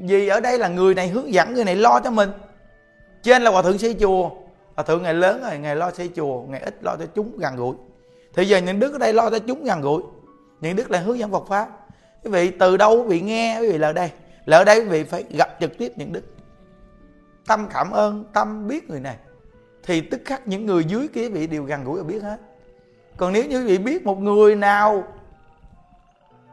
Vì 0.00 0.28
ở 0.28 0.40
đây 0.40 0.58
là 0.58 0.68
người 0.68 0.94
này 0.94 1.08
hướng 1.08 1.32
dẫn, 1.32 1.54
người 1.54 1.64
này 1.64 1.76
lo 1.76 2.00
cho 2.00 2.10
mình. 2.10 2.30
Trên 3.22 3.42
là 3.42 3.50
hòa 3.50 3.62
thượng 3.62 3.78
xây 3.78 3.96
chùa. 4.00 4.30
Hòa 4.74 4.84
thượng 4.84 5.02
ngày 5.02 5.14
lớn 5.14 5.42
rồi, 5.42 5.58
ngày 5.58 5.76
lo 5.76 5.90
xây 5.90 6.10
chùa, 6.16 6.42
ngày 6.42 6.60
ít 6.60 6.74
lo 6.82 6.96
cho 6.96 7.06
chúng 7.14 7.38
gần 7.38 7.56
gũi. 7.56 7.76
Thì 8.34 8.44
giờ 8.44 8.58
những 8.58 8.80
đức 8.80 8.92
ở 8.92 8.98
đây 8.98 9.12
lo 9.12 9.30
cho 9.30 9.38
chúng 9.38 9.64
gần 9.64 9.80
gũi. 9.80 10.02
Những 10.60 10.76
đức 10.76 10.90
là 10.90 10.98
hướng 10.98 11.18
dẫn 11.18 11.30
Phật 11.30 11.46
pháp. 11.48 11.68
Quý 12.22 12.30
vị, 12.30 12.50
từ 12.50 12.76
đâu 12.76 13.02
quý 13.02 13.08
vị 13.08 13.20
nghe, 13.20 13.58
quý 13.60 13.72
vị 13.72 13.78
là 13.78 13.92
đây. 13.92 14.10
Là 14.44 14.56
ở 14.56 14.64
đây 14.64 14.80
quý 14.80 14.88
vị 14.88 15.04
phải 15.04 15.24
gặp 15.30 15.56
trực 15.60 15.78
tiếp 15.78 15.92
những 15.96 16.12
đức 16.12 16.22
tâm 17.46 17.68
cảm 17.72 17.90
ơn, 17.90 18.24
tâm 18.32 18.68
biết 18.68 18.90
người 18.90 19.00
này. 19.00 19.16
Thì 19.82 20.00
tức 20.00 20.20
khắc 20.24 20.48
những 20.48 20.66
người 20.66 20.84
dưới 20.84 21.08
kia 21.08 21.28
vị 21.28 21.46
đều 21.46 21.62
gần 21.62 21.84
gũi 21.84 21.96
và 21.96 22.02
biết 22.02 22.22
hết. 22.22 22.36
Còn 23.16 23.32
nếu 23.32 23.44
như 23.44 23.60
quý 23.60 23.66
vị 23.66 23.78
biết 23.78 24.04
một 24.04 24.18
người 24.18 24.56
nào 24.56 25.04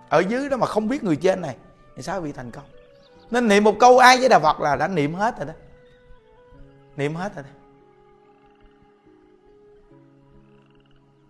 ở 0.10 0.19
dưới 0.19 0.49
đó 0.49 0.58
mà 0.58 0.65
không 0.65 0.88
biết 0.88 1.04
người 1.04 1.15
trên 1.15 1.41
này, 1.41 1.56
thì 1.95 2.01
sao 2.01 2.21
quý 2.21 2.25
vị 2.25 2.32
thành 2.32 2.51
công? 2.51 2.63
Nên 3.31 3.47
niệm 3.47 3.63
một 3.63 3.75
câu 3.79 3.97
ai 3.97 4.17
với 4.17 4.29
đạo 4.29 4.39
phật 4.39 4.59
là 4.59 4.75
đã 4.75 4.87
niệm 4.87 5.13
hết 5.13 5.37
rồi 5.37 5.45
đó. 5.45 5.53
Niệm 6.97 7.15
hết 7.15 7.35
rồi 7.35 7.43
đó. 7.43 7.49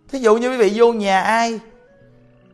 Thí 0.08 0.18
dụ 0.18 0.36
như 0.36 0.50
quý 0.50 0.56
vị 0.56 0.72
vô 0.74 0.92
nhà 0.92 1.20
ai, 1.20 1.60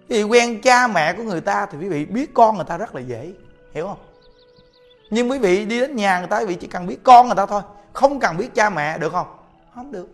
quý 0.09 0.17
vị 0.17 0.23
quen 0.23 0.61
cha 0.63 0.87
mẹ 0.87 1.13
của 1.13 1.23
người 1.23 1.41
ta 1.41 1.67
thì 1.67 1.79
quý 1.79 1.89
vị 1.89 2.05
biết 2.05 2.35
con 2.35 2.57
người 2.57 2.65
ta 2.65 2.77
rất 2.77 2.95
là 2.95 3.01
dễ, 3.01 3.33
hiểu 3.73 3.87
không? 3.87 3.99
Nhưng 5.11 5.31
quý 5.31 5.39
vị 5.39 5.65
đi 5.65 5.81
đến 5.81 5.97
nhà 5.97 6.19
người 6.19 6.29
ta, 6.29 6.39
quý 6.39 6.47
vị 6.47 6.55
chỉ 6.55 6.67
cần 6.67 6.87
biết 6.87 6.99
con 7.03 7.27
người 7.27 7.37
ta 7.37 7.47
thôi, 7.47 7.63
không 7.93 8.21
cần 8.21 8.37
biết 8.37 8.55
cha 8.55 8.71
mẹ, 8.71 8.99
được 8.99 9.13
không? 9.13 9.27
Không 9.75 9.93
được. 9.93 10.09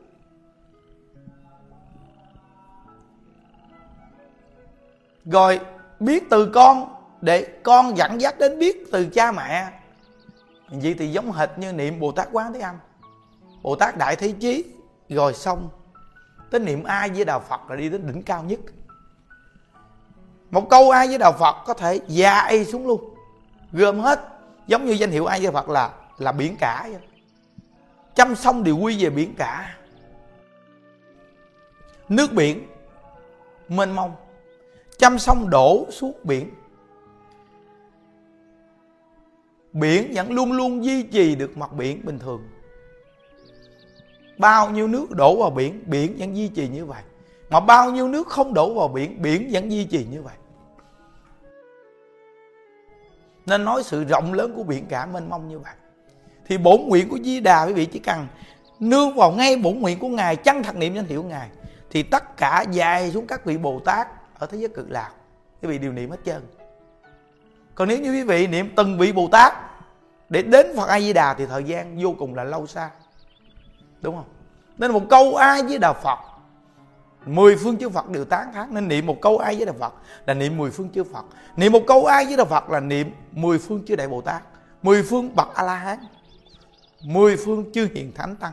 Rồi, 5.24 5.60
biết 6.00 6.30
từ 6.30 6.50
con 6.54 6.93
để 7.24 7.46
con 7.62 7.96
dẫn 7.96 8.20
dắt 8.20 8.38
đến 8.38 8.58
biết 8.58 8.92
từ 8.92 9.06
cha 9.06 9.32
mẹ. 9.32 9.70
Vậy 10.68 10.94
thì 10.98 11.12
giống 11.12 11.32
hệt 11.32 11.58
như 11.58 11.72
niệm 11.72 12.00
bồ 12.00 12.12
tát 12.12 12.28
quán 12.32 12.52
thế 12.52 12.60
âm. 12.60 12.76
Bồ 13.62 13.76
tát 13.76 13.98
đại 13.98 14.16
thế 14.16 14.32
chí, 14.40 14.64
rồi 15.08 15.34
xong. 15.34 15.68
Tới 16.50 16.60
niệm 16.60 16.84
ai 16.84 17.08
với 17.08 17.24
đạo 17.24 17.40
phật 17.40 17.70
là 17.70 17.76
đi 17.76 17.88
đến 17.88 18.06
đỉnh 18.06 18.22
cao 18.22 18.42
nhất. 18.42 18.60
Một 20.50 20.70
câu 20.70 20.90
ai 20.90 21.06
với 21.06 21.18
đạo 21.18 21.32
phật 21.32 21.56
có 21.66 21.74
thể 21.74 22.00
dài 22.08 22.64
xuống 22.64 22.86
luôn. 22.86 23.14
Gom 23.72 24.00
hết, 24.00 24.20
giống 24.66 24.84
như 24.84 24.92
danh 24.92 25.10
hiệu 25.10 25.26
ai 25.26 25.40
với 25.40 25.52
phật 25.52 25.68
là 25.68 25.90
là 26.18 26.32
biển 26.32 26.56
cả 26.60 26.86
vậy. 26.90 27.00
Trăm 28.14 28.34
sông 28.34 28.64
đều 28.64 28.76
quy 28.76 29.04
về 29.04 29.10
biển 29.10 29.34
cả. 29.38 29.76
Nước 32.08 32.32
biển, 32.32 32.66
mênh 33.68 33.90
mông. 33.90 34.12
Trăm 34.98 35.18
sông 35.18 35.50
đổ 35.50 35.86
xuống 35.90 36.12
biển. 36.22 36.50
Biển 39.74 40.12
vẫn 40.14 40.32
luôn 40.32 40.52
luôn 40.52 40.84
duy 40.84 41.02
trì 41.02 41.34
được 41.34 41.56
mặt 41.56 41.72
biển 41.72 42.00
bình 42.04 42.18
thường. 42.18 42.48
Bao 44.38 44.70
nhiêu 44.70 44.88
nước 44.88 45.10
đổ 45.10 45.36
vào 45.40 45.50
biển 45.50 45.82
biển 45.86 46.16
vẫn 46.18 46.36
duy 46.36 46.48
trì 46.48 46.68
như 46.68 46.84
vậy. 46.84 47.02
Mà 47.50 47.60
bao 47.60 47.90
nhiêu 47.90 48.08
nước 48.08 48.28
không 48.28 48.54
đổ 48.54 48.74
vào 48.74 48.88
biển 48.88 49.22
biển 49.22 49.48
vẫn 49.52 49.72
duy 49.72 49.84
trì 49.84 50.06
như 50.10 50.22
vậy. 50.22 50.34
Nên 53.46 53.64
nói 53.64 53.82
sự 53.82 54.04
rộng 54.04 54.32
lớn 54.32 54.52
của 54.56 54.62
biển 54.62 54.86
cả 54.86 55.06
mênh 55.06 55.30
mông 55.30 55.48
như 55.48 55.58
vậy. 55.58 55.72
Thì 56.46 56.58
bổn 56.58 56.80
nguyện 56.80 57.08
của 57.08 57.18
di 57.24 57.40
đà 57.40 57.64
quý 57.66 57.72
vị 57.72 57.86
chỉ 57.86 57.98
cần 57.98 58.26
nương 58.80 59.14
vào 59.14 59.32
ngay 59.32 59.56
bổn 59.56 59.78
nguyện 59.78 59.98
của 59.98 60.08
ngài 60.08 60.36
chân 60.36 60.62
thật 60.62 60.76
niệm 60.76 60.94
danh 60.94 61.06
hiệu 61.06 61.22
ngài, 61.22 61.48
thì 61.90 62.02
tất 62.02 62.36
cả 62.36 62.64
dài 62.70 63.10
xuống 63.10 63.26
các 63.26 63.44
vị 63.44 63.58
bồ 63.58 63.80
tát 63.80 64.08
ở 64.38 64.46
thế 64.46 64.58
giới 64.58 64.68
cực 64.68 64.90
lạc. 64.90 65.10
Quý 65.62 65.68
vị 65.68 65.78
đều 65.78 65.92
niệm 65.92 66.10
hết 66.10 66.18
trơn 66.24 66.42
còn 67.74 67.88
nếu 67.88 67.98
như 67.98 68.12
quý 68.12 68.22
vị 68.22 68.46
niệm 68.46 68.72
từng 68.76 68.98
vị 68.98 69.12
bồ 69.12 69.28
tát 69.32 69.54
để 70.28 70.42
đến 70.42 70.66
phật 70.76 70.88
a 70.88 71.00
di 71.00 71.12
đà 71.12 71.34
thì 71.34 71.46
thời 71.46 71.64
gian 71.64 71.98
vô 72.02 72.14
cùng 72.18 72.34
là 72.34 72.44
lâu 72.44 72.66
xa. 72.66 72.90
Đúng 74.00 74.16
không? 74.16 74.24
Nên 74.78 74.92
một 74.92 75.02
câu 75.10 75.36
ai 75.36 75.62
với 75.62 75.78
Đà 75.78 75.92
phật, 75.92 76.18
mười 77.26 77.56
phương 77.56 77.78
chư 77.78 77.88
phật 77.88 78.08
đều 78.08 78.24
tán 78.24 78.52
thán. 78.52 78.74
Nên 78.74 78.88
niệm 78.88 79.06
một 79.06 79.16
câu 79.20 79.38
ai 79.38 79.56
với 79.56 79.66
đạo 79.66 79.74
phật 79.78 79.94
là 80.26 80.34
niệm 80.34 80.56
mười 80.56 80.70
phương 80.70 80.90
chư 80.90 81.04
phật. 81.04 81.24
Niệm 81.56 81.72
một 81.72 81.82
câu 81.86 82.06
ai 82.06 82.24
với 82.24 82.36
đạo 82.36 82.46
phật 82.46 82.70
là 82.70 82.80
niệm 82.80 83.14
mười 83.32 83.58
phương 83.58 83.82
chư 83.86 83.96
đại 83.96 84.08
bồ 84.08 84.20
tát, 84.20 84.42
mười 84.82 85.02
phương 85.02 85.34
bậc 85.36 85.54
a 85.54 85.62
la 85.62 85.74
hán 85.74 85.98
mười 87.02 87.36
phương 87.36 87.72
chư 87.72 87.88
hiền 87.94 88.12
thánh 88.14 88.36
tăng. 88.36 88.52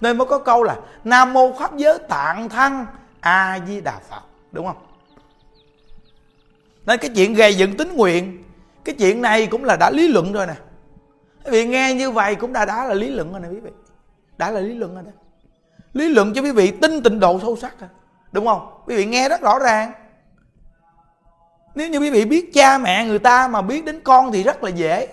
Nên 0.00 0.18
mới 0.18 0.26
có 0.26 0.38
câu 0.38 0.62
là 0.62 0.76
nam 1.04 1.32
mô 1.32 1.52
pháp 1.58 1.76
giới 1.76 1.98
tạng 2.08 2.48
thân 2.48 2.86
a 3.20 3.58
di 3.66 3.80
đà 3.80 3.98
phật. 3.98 4.22
Đúng 4.52 4.66
không? 4.66 4.85
Nên 6.86 6.98
cái 6.98 7.10
chuyện 7.14 7.34
gây 7.34 7.54
dựng 7.54 7.76
tính 7.76 7.96
nguyện, 7.96 8.44
cái 8.84 8.94
chuyện 8.98 9.22
này 9.22 9.46
cũng 9.46 9.64
là 9.64 9.76
đã 9.76 9.90
lý 9.90 10.08
luận 10.08 10.32
rồi 10.32 10.46
nè. 10.46 10.54
Quý 11.44 11.50
vị 11.50 11.66
nghe 11.66 11.94
như 11.94 12.10
vậy 12.10 12.34
cũng 12.34 12.52
đã 12.52 12.64
đã 12.64 12.84
là 12.84 12.94
lý 12.94 13.08
luận 13.08 13.32
rồi 13.32 13.40
nè 13.40 13.48
quý 13.48 13.60
vị. 13.60 13.70
Đã 14.38 14.50
là 14.50 14.60
lý 14.60 14.74
luận 14.74 14.94
rồi 14.94 15.04
đó. 15.04 15.10
Lý 15.92 16.08
luận 16.08 16.34
cho 16.34 16.42
quý 16.42 16.50
vị 16.50 16.70
tin 16.70 17.02
tịnh 17.02 17.20
độ 17.20 17.40
sâu 17.40 17.56
sắc 17.56 17.80
rồi 17.80 17.90
đúng 18.32 18.46
không? 18.46 18.82
Quý 18.86 18.96
vị 18.96 19.06
nghe 19.06 19.28
rất 19.28 19.40
rõ 19.40 19.58
ràng. 19.58 19.92
Nếu 21.74 21.88
như 21.88 21.98
quý 21.98 22.10
vị 22.10 22.24
biết 22.24 22.50
cha 22.54 22.78
mẹ 22.78 23.06
người 23.06 23.18
ta 23.18 23.48
mà 23.48 23.62
biết 23.62 23.84
đến 23.84 24.00
con 24.04 24.32
thì 24.32 24.42
rất 24.42 24.62
là 24.62 24.70
dễ. 24.70 25.08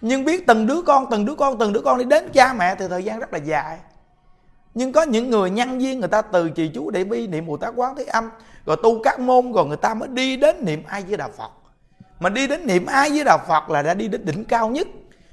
Nhưng 0.00 0.24
biết 0.24 0.46
từng 0.46 0.66
đứa 0.66 0.82
con, 0.82 1.06
từng 1.10 1.24
đứa 1.24 1.34
con, 1.34 1.58
từng 1.58 1.72
đứa 1.72 1.80
con 1.80 1.98
đi 1.98 2.04
đến 2.04 2.28
cha 2.32 2.52
mẹ 2.52 2.74
thì 2.74 2.88
thời 2.88 3.04
gian 3.04 3.18
rất 3.18 3.32
là 3.32 3.38
dài. 3.38 3.78
Nhưng 4.74 4.92
có 4.92 5.02
những 5.02 5.30
người 5.30 5.50
nhân 5.50 5.78
viên 5.78 6.00
người 6.00 6.08
ta 6.08 6.22
từ 6.22 6.50
trì 6.50 6.68
chú 6.68 6.90
để 6.90 7.04
bi 7.04 7.26
niệm 7.26 7.46
bồ 7.46 7.56
tát 7.56 7.72
quán 7.76 7.94
thế 7.96 8.04
âm 8.04 8.30
rồi 8.66 8.76
tu 8.82 9.02
các 9.02 9.20
môn 9.20 9.52
rồi 9.52 9.66
người 9.66 9.76
ta 9.76 9.94
mới 9.94 10.08
đi 10.08 10.36
đến 10.36 10.64
niệm 10.64 10.82
ai 10.86 11.02
với 11.02 11.16
đạo 11.16 11.30
phật. 11.36 11.50
Mà 12.20 12.30
đi 12.30 12.46
đến 12.46 12.66
niệm 12.66 12.86
ai 12.86 13.10
với 13.10 13.24
đạo 13.24 13.38
phật 13.48 13.70
là 13.70 13.82
đã 13.82 13.94
đi 13.94 14.08
đến 14.08 14.24
đỉnh 14.24 14.44
cao 14.44 14.68
nhất. 14.68 14.86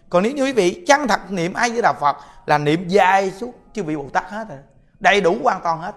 Còn 0.09 0.23
nếu 0.23 0.31
như 0.31 0.43
quý 0.43 0.53
vị 0.53 0.83
chân 0.87 1.07
thật 1.07 1.31
niệm 1.31 1.53
ai 1.53 1.69
với 1.69 1.81
đạo 1.81 1.93
phật 1.99 2.17
là 2.45 2.57
niệm 2.57 2.87
dài 2.87 3.31
suốt 3.31 3.51
chư 3.73 3.83
vị 3.83 3.95
bồ 3.95 4.09
tát 4.13 4.29
hết 4.29 4.49
rồi. 4.49 4.57
Đầy 4.99 5.21
đủ 5.21 5.37
hoàn 5.43 5.61
toàn 5.63 5.79
hết. 5.81 5.95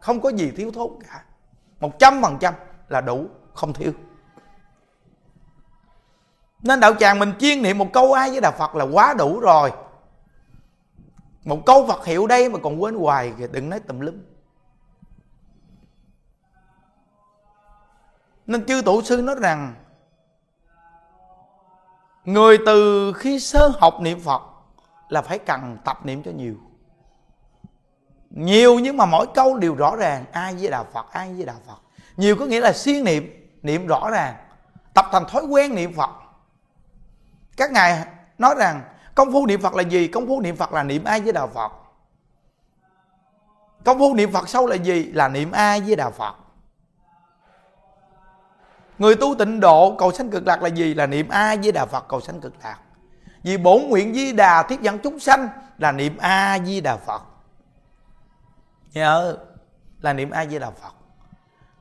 Không 0.00 0.20
có 0.20 0.28
gì 0.28 0.52
thiếu 0.56 0.70
thốn 0.74 0.90
cả. 1.08 1.22
Một 1.80 1.98
trăm 1.98 2.22
phần 2.22 2.36
trăm 2.40 2.54
là 2.88 3.00
đủ, 3.00 3.26
không 3.54 3.72
thiếu. 3.72 3.92
Nên 6.62 6.80
đạo 6.80 6.94
tràng 6.94 7.18
mình 7.18 7.32
chuyên 7.40 7.62
niệm 7.62 7.78
một 7.78 7.86
câu 7.92 8.12
ai 8.12 8.30
với 8.30 8.40
đạo 8.40 8.52
phật 8.58 8.74
là 8.74 8.84
quá 8.84 9.14
đủ 9.18 9.40
rồi. 9.40 9.72
Một 11.44 11.66
câu 11.66 11.86
phật 11.86 12.06
hiệu 12.06 12.26
đây 12.26 12.48
mà 12.48 12.58
còn 12.62 12.82
quên 12.82 12.94
hoài 12.94 13.32
thì 13.38 13.44
đừng 13.52 13.70
nói 13.70 13.80
tùm 13.80 14.00
lum. 14.00 14.14
Nên 18.48 18.66
chư 18.66 18.82
tổ 18.82 19.02
sư 19.02 19.22
nói 19.22 19.34
rằng, 19.38 19.74
người 22.24 22.58
từ 22.66 23.12
khi 23.12 23.40
sơ 23.40 23.72
học 23.80 24.00
niệm 24.00 24.20
phật 24.20 24.42
là 25.08 25.22
phải 25.22 25.38
cần 25.38 25.78
tập 25.84 25.98
niệm 26.04 26.22
cho 26.22 26.30
nhiều. 26.30 26.54
Nhiều 28.30 28.78
nhưng 28.78 28.96
mà 28.96 29.06
mỗi 29.06 29.26
câu 29.34 29.58
đều 29.58 29.74
rõ 29.74 29.96
ràng, 29.96 30.24
ai 30.32 30.54
với 30.54 30.68
đạo 30.70 30.86
phật, 30.92 31.06
ai 31.12 31.34
với 31.34 31.46
đạo 31.46 31.56
phật. 31.66 31.78
Nhiều 32.16 32.36
có 32.36 32.46
nghĩa 32.46 32.60
là 32.60 32.72
siêng 32.72 33.04
niệm 33.04 33.50
niệm 33.62 33.86
rõ 33.86 34.10
ràng, 34.10 34.34
tập 34.94 35.06
thành 35.12 35.24
thói 35.28 35.44
quen 35.44 35.74
niệm 35.74 35.94
phật. 35.94 36.10
Các 37.56 37.72
ngài 37.72 38.04
nói 38.38 38.54
rằng, 38.58 38.82
công 39.14 39.32
phu 39.32 39.46
niệm 39.46 39.60
phật 39.60 39.74
là 39.74 39.82
gì? 39.82 40.08
Công 40.08 40.26
phu 40.26 40.40
niệm 40.40 40.56
phật 40.56 40.72
là 40.72 40.82
niệm 40.82 41.04
ai 41.04 41.20
với 41.20 41.32
đạo 41.32 41.48
phật. 41.54 41.72
Công 43.84 43.98
phu 43.98 44.14
niệm 44.14 44.32
phật 44.32 44.48
sâu 44.48 44.66
là 44.66 44.76
gì? 44.76 45.04
Là 45.04 45.28
niệm 45.28 45.52
ai 45.52 45.80
với 45.80 45.96
đạo 45.96 46.10
phật 46.10 46.34
người 48.98 49.14
tu 49.16 49.34
tịnh 49.34 49.60
độ, 49.60 49.96
cầu 49.98 50.12
sanh 50.12 50.30
cực 50.30 50.46
lạc 50.46 50.62
là 50.62 50.68
gì? 50.68 50.94
Là 50.94 51.06
niệm 51.06 51.28
a 51.28 51.56
với 51.62 51.72
đà 51.72 51.86
phật, 51.86 52.04
cầu 52.08 52.20
sanh 52.20 52.40
cực 52.40 52.54
lạc. 52.64 52.78
Vì 53.42 53.56
bổn 53.56 53.82
nguyện 53.82 54.14
di 54.14 54.32
đà 54.32 54.62
thiết 54.62 54.80
dẫn 54.80 54.98
chúng 54.98 55.18
sanh 55.18 55.48
là 55.78 55.92
niệm 55.92 56.16
a 56.18 56.58
di 56.64 56.80
đà 56.80 56.96
phật. 56.96 57.22
Nhớ, 58.92 59.36
là 60.00 60.12
niệm 60.12 60.30
a 60.30 60.46
di 60.46 60.58
đà 60.58 60.70
phật. 60.70 60.92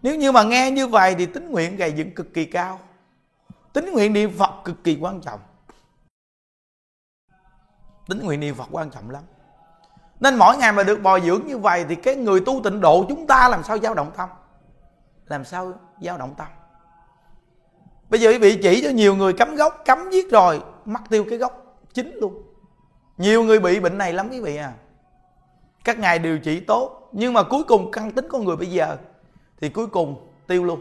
Nếu 0.02 0.16
như 0.16 0.32
mà 0.32 0.44
nghe 0.44 0.72
như 0.72 0.88
vậy 0.88 1.16
thì 1.18 1.26
tính 1.26 1.52
nguyện 1.52 1.76
gầy 1.76 1.92
dựng 1.92 2.16
cực 2.16 2.34
kỳ 2.34 2.46
cao. 2.46 2.80
Tính 3.74 3.92
nguyện 3.94 4.14
niệm 4.14 4.38
phật 4.38 4.52
cực 4.66 4.84
kỳ 4.84 4.98
quan 5.02 5.22
trọng. 5.22 5.40
Tính 8.08 8.20
nguyện 8.24 8.40
niệm 8.40 8.56
phật 8.56 8.68
quan 8.72 8.90
trọng 8.90 9.10
lắm. 9.10 9.24
Nên 10.20 10.36
mỗi 10.36 10.58
ngày 10.58 10.72
mà 10.72 10.84
được 10.84 11.02
bồi 11.02 11.22
dưỡng 11.22 11.48
như 11.48 11.58
vậy 11.58 11.86
thì 11.90 11.96
cái 11.96 12.16
người 12.16 12.40
tu 12.46 12.62
tịnh 12.64 12.82
độ 12.82 13.06
chúng 13.10 13.28
ta 13.28 13.50
làm 13.50 13.64
sao 13.64 13.78
dao 13.78 13.94
động 13.94 14.12
tâm? 14.18 14.30
Làm 15.26 15.46
sao 15.46 15.74
dao 16.02 16.18
động 16.18 16.36
tâm? 16.38 16.48
Bây 18.10 18.22
giờ 18.22 18.30
quý 18.30 18.38
vị 18.38 18.60
chỉ 18.64 18.82
cho 18.84 18.90
nhiều 18.90 19.16
người 19.16 19.34
cấm 19.34 19.56
gốc 19.56 19.84
cấm 19.86 20.10
giết 20.12 20.32
rồi, 20.32 20.62
mất 20.86 21.00
tiêu 21.10 21.26
cái 21.30 21.38
gốc 21.38 21.78
chính 21.94 22.16
luôn. 22.16 22.44
Nhiều 23.18 23.44
người 23.44 23.60
bị 23.60 23.80
bệnh 23.80 23.98
này 23.98 24.14
lắm 24.14 24.30
quý 24.32 24.42
vị 24.42 24.58
à. 24.58 24.74
Các 25.84 26.00
ngài 26.00 26.20
điều 26.20 26.40
trị 26.40 26.60
tốt, 26.60 27.10
nhưng 27.12 27.34
mà 27.34 27.44
cuối 27.44 27.64
cùng 27.64 27.92
căn 27.92 28.12
tính 28.12 28.28
con 28.30 28.46
người 28.46 28.56
bây 28.56 28.68
giờ 28.68 28.98
thì 29.62 29.70
cuối 29.70 29.88
cùng 29.88 30.28
tiêu 30.48 30.64
luôn. 30.64 30.80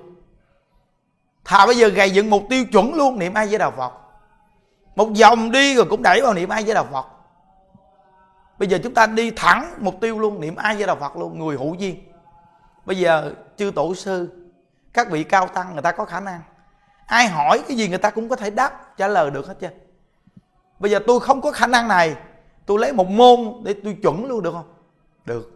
Thà 1.45 1.67
bây 1.67 1.77
giờ 1.77 1.89
gầy 1.89 2.11
dựng 2.11 2.31
một 2.31 2.43
tiêu 2.51 2.65
chuẩn 2.73 2.95
luôn, 2.95 3.19
niệm 3.19 3.35
ai 3.35 3.47
với 3.47 3.59
đạo 3.59 3.73
phật. 3.77 3.93
Một 4.97 5.09
vòng 5.21 5.51
đi 5.51 5.75
rồi 5.75 5.85
cũng 5.91 6.03
đẩy 6.03 6.21
vào 6.23 6.35
niệm 6.35 6.49
ai 6.49 6.63
với 6.63 6.75
đạo 6.75 6.87
phật. 6.93 7.07
Bây 8.59 8.69
giờ 8.69 8.79
chúng 8.83 8.95
ta 8.95 9.07
đi 9.07 9.31
thẳng 9.31 9.75
mục 9.79 9.95
tiêu 10.01 10.19
luôn, 10.19 10.41
niệm 10.41 10.57
ai 10.57 10.77
với 10.77 10.87
đạo 10.87 10.97
phật 10.97 11.17
luôn, 11.17 11.39
người 11.39 11.57
hữu 11.57 11.75
duyên. 11.75 11.97
Bây 12.87 12.99
giờ 12.99 13.33
chư 13.57 13.73
tổ 13.75 13.95
sư, 13.95 14.29
các 14.93 15.11
vị 15.11 15.25
cao 15.25 15.49
tăng, 15.49 15.73
người 15.73 15.83
ta 15.83 15.93
có 15.93 16.05
khả 16.05 16.21
năng 16.21 16.41
ai 17.07 17.29
hỏi 17.29 17.63
cái 17.69 17.77
gì 17.77 17.89
người 17.89 17.99
ta 17.99 18.11
cũng 18.11 18.29
có 18.29 18.37
thể 18.37 18.51
đáp, 18.51 18.97
trả 18.97 19.09
lời 19.09 19.31
được 19.31 19.47
hết 19.47 19.57
chưa? 19.61 19.71
bây 20.79 20.91
giờ 20.91 20.99
tôi 21.07 21.21
không 21.21 21.41
có 21.41 21.53
khả 21.53 21.67
năng 21.67 21.89
này, 21.89 22.17
tôi 22.67 22.79
lấy 22.79 22.93
một 22.93 23.09
môn 23.09 23.39
để 23.65 23.75
tôi 23.85 23.97
chuẩn 24.03 24.27
luôn 24.27 24.43
được 24.43 24.53
không? 24.53 24.75
Được. 25.25 25.53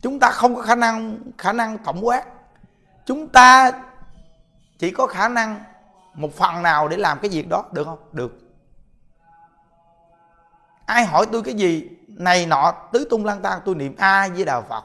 Chúng 0.00 0.20
ta 0.20 0.30
không 0.30 0.56
có 0.56 0.62
khả 0.62 0.74
năng 0.74 1.18
khả 1.38 1.52
năng 1.52 1.78
tổng 1.78 2.06
quát. 2.06 2.24
Chúng 3.06 3.28
ta 3.28 3.72
chỉ 4.78 4.90
có 4.90 5.06
khả 5.06 5.28
năng 5.28 5.64
một 6.14 6.34
phần 6.34 6.62
nào 6.62 6.88
để 6.88 6.96
làm 6.96 7.18
cái 7.18 7.30
việc 7.30 7.48
đó, 7.48 7.64
được 7.72 7.84
không? 7.84 7.98
Được. 8.12 8.38
Ai 10.86 11.04
hỏi 11.04 11.26
tôi 11.32 11.42
cái 11.42 11.54
gì 11.54 11.88
này 12.06 12.46
nọ, 12.46 12.74
tứ 12.92 13.06
tung 13.10 13.24
lang 13.24 13.42
tan 13.42 13.60
tôi 13.64 13.74
niệm 13.74 13.94
a 13.98 14.28
với 14.28 14.44
đạo 14.44 14.62
phật 14.68 14.84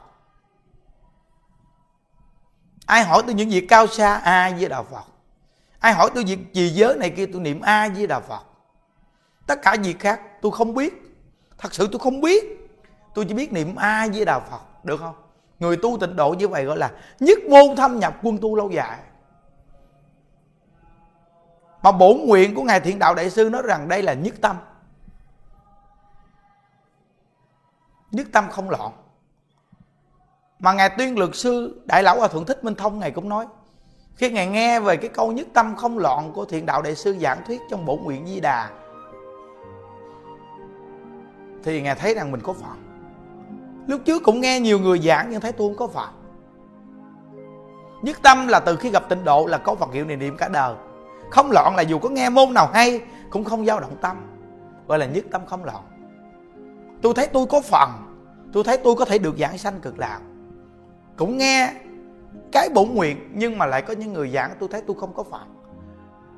ai 2.86 3.04
hỏi 3.04 3.22
tôi 3.26 3.34
những 3.34 3.48
việc 3.48 3.66
cao 3.68 3.86
xa? 3.86 4.14
A 4.14 4.50
với 4.58 4.68
đạo 4.68 4.84
phật. 4.90 5.04
Ai 5.78 5.92
hỏi 5.92 6.10
tôi 6.14 6.24
việc 6.24 6.38
gì 6.52 6.68
giới 6.68 6.96
này 6.96 7.10
kia? 7.10 7.26
Tôi 7.32 7.42
niệm 7.42 7.60
a 7.60 7.88
với 7.88 8.06
đạo 8.06 8.20
phật. 8.20 8.42
Tất 9.46 9.62
cả 9.62 9.76
việc 9.82 10.00
khác 10.00 10.20
tôi 10.42 10.52
không 10.52 10.74
biết. 10.74 10.94
Thật 11.58 11.74
sự 11.74 11.88
tôi 11.92 12.00
không 12.00 12.20
biết. 12.20 12.44
Tôi 13.14 13.24
chỉ 13.24 13.34
biết 13.34 13.52
niệm 13.52 13.76
a 13.76 14.06
với 14.14 14.24
đạo 14.24 14.42
phật, 14.50 14.84
được 14.84 15.00
không? 15.00 15.14
Người 15.58 15.76
tu 15.76 15.98
tịnh 16.00 16.16
độ 16.16 16.34
như 16.38 16.48
vậy 16.48 16.64
gọi 16.64 16.76
là 16.78 16.90
nhất 17.20 17.38
môn 17.50 17.76
thâm 17.76 17.98
nhập 17.98 18.16
quân 18.22 18.38
tu 18.42 18.56
lâu 18.56 18.70
dài. 18.70 18.98
Mà 21.82 21.92
bổn 21.92 22.16
nguyện 22.26 22.54
của 22.54 22.62
ngài 22.62 22.80
thiện 22.80 22.98
đạo 22.98 23.14
đại 23.14 23.30
sư 23.30 23.50
nói 23.50 23.62
rằng 23.64 23.88
đây 23.88 24.02
là 24.02 24.14
nhất 24.14 24.34
tâm. 24.40 24.56
Nhất 28.10 28.26
tâm 28.32 28.50
không 28.50 28.70
loạn 28.70 28.92
mà 30.58 30.72
ngài 30.72 30.90
tuyên 30.98 31.18
luật 31.18 31.30
sư, 31.34 31.82
đại 31.84 32.02
lão 32.02 32.18
hòa 32.18 32.28
thượng 32.28 32.44
thích 32.44 32.64
minh 32.64 32.74
thông 32.74 32.98
ngài 32.98 33.10
cũng 33.10 33.28
nói, 33.28 33.46
khi 34.16 34.30
ngài 34.30 34.46
nghe 34.46 34.80
về 34.80 34.96
cái 34.96 35.10
câu 35.14 35.32
nhất 35.32 35.46
tâm 35.52 35.76
không 35.76 35.98
loạn 35.98 36.32
của 36.32 36.44
thiện 36.44 36.66
đạo 36.66 36.82
đại 36.82 36.94
sư 36.94 37.16
giảng 37.20 37.38
thuyết 37.46 37.60
trong 37.70 37.84
bổ 37.86 37.96
nguyện 37.96 38.26
di 38.26 38.40
đà, 38.40 38.70
thì 41.64 41.82
ngài 41.82 41.94
thấy 41.94 42.14
rằng 42.14 42.32
mình 42.32 42.40
có 42.40 42.52
phận 42.52 42.84
lúc 43.86 44.00
trước 44.04 44.22
cũng 44.22 44.40
nghe 44.40 44.60
nhiều 44.60 44.78
người 44.78 44.98
giảng 44.98 45.28
nhưng 45.30 45.40
thấy 45.40 45.52
tôi 45.52 45.68
không 45.68 45.76
có 45.76 45.86
phận 45.86 46.24
nhất 48.04 48.18
tâm 48.22 48.48
là 48.48 48.60
từ 48.60 48.76
khi 48.76 48.90
gặp 48.90 49.08
tịnh 49.08 49.24
độ 49.24 49.46
là 49.46 49.58
có 49.58 49.74
phật 49.74 49.92
hiệu 49.92 50.04
niệm 50.04 50.18
niệm 50.18 50.36
cả 50.36 50.48
đời. 50.48 50.74
Không 51.30 51.50
loạn 51.50 51.76
là 51.76 51.82
dù 51.82 51.98
có 51.98 52.08
nghe 52.08 52.30
môn 52.30 52.54
nào 52.54 52.70
hay, 52.72 53.00
cũng 53.30 53.44
không 53.44 53.66
dao 53.66 53.80
động 53.80 53.96
tâm. 54.00 54.16
Gọi 54.88 54.98
là 54.98 55.06
nhất 55.06 55.24
tâm 55.30 55.46
không 55.46 55.64
loạn. 55.64 55.82
Tôi 57.02 57.14
thấy 57.14 57.26
tôi 57.26 57.46
có 57.46 57.60
phần, 57.60 57.90
tôi 58.52 58.64
thấy 58.64 58.76
tôi 58.76 58.94
có 58.94 59.04
thể 59.04 59.18
được 59.18 59.38
giảng 59.38 59.58
sanh 59.58 59.80
cực 59.80 59.98
lạc 59.98 60.20
cũng 61.16 61.38
nghe 61.38 61.72
cái 62.52 62.68
bổn 62.74 62.88
nguyện 62.88 63.30
nhưng 63.34 63.58
mà 63.58 63.66
lại 63.66 63.82
có 63.82 63.94
những 63.94 64.12
người 64.12 64.30
giảng 64.30 64.56
tôi 64.58 64.68
thấy 64.72 64.82
tôi 64.86 64.96
không 65.00 65.14
có 65.14 65.22
phạm 65.22 65.48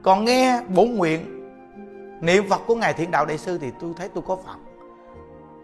còn 0.03 0.25
nghe 0.25 0.61
bổn 0.69 0.95
nguyện 0.95 1.49
niệm 2.21 2.49
phật 2.49 2.61
của 2.67 2.75
ngài 2.75 2.93
thiện 2.93 3.11
đạo 3.11 3.27
đại 3.27 3.39
sư 3.39 3.59
thì 3.59 3.71
tôi 3.81 3.93
thấy 3.97 4.09
tôi 4.09 4.25
có 4.27 4.37
phạm 4.37 4.59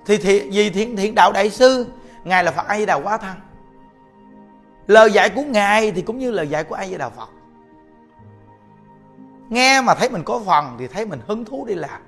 thì, 0.07 0.18
thì 0.18 0.51
vì 0.51 0.70
thiện 0.70 0.96
thiện 0.96 1.14
đạo 1.14 1.33
đại 1.33 1.51
sư 1.51 1.87
ngài 2.25 2.44
là 2.44 2.51
phật 2.51 2.66
a 2.66 2.79
di 2.79 2.87
đà 2.87 2.94
quá 2.94 3.16
thăng 3.16 3.40
lời 4.87 5.12
dạy 5.12 5.31
của 5.31 5.42
ngài 5.42 5.92
thì 5.92 6.03
cũng 6.03 6.18
như 6.18 6.31
lời 6.31 6.48
dạy 6.48 6.64
của 6.64 6.75
a 6.75 6.87
di 6.87 6.98
đà 6.98 7.09
phật. 7.09 7.31
Nghe 9.48 9.81
mà 9.81 9.94
thấy 9.94 10.11
mình 10.11 10.22
có 10.25 10.40
phần 10.46 10.77
thì 10.79 10.87
thấy 10.87 11.07
mình 11.07 11.20
hứng 11.27 11.44
thú 11.44 11.64
đi 11.64 11.75
làm. 11.75 12.03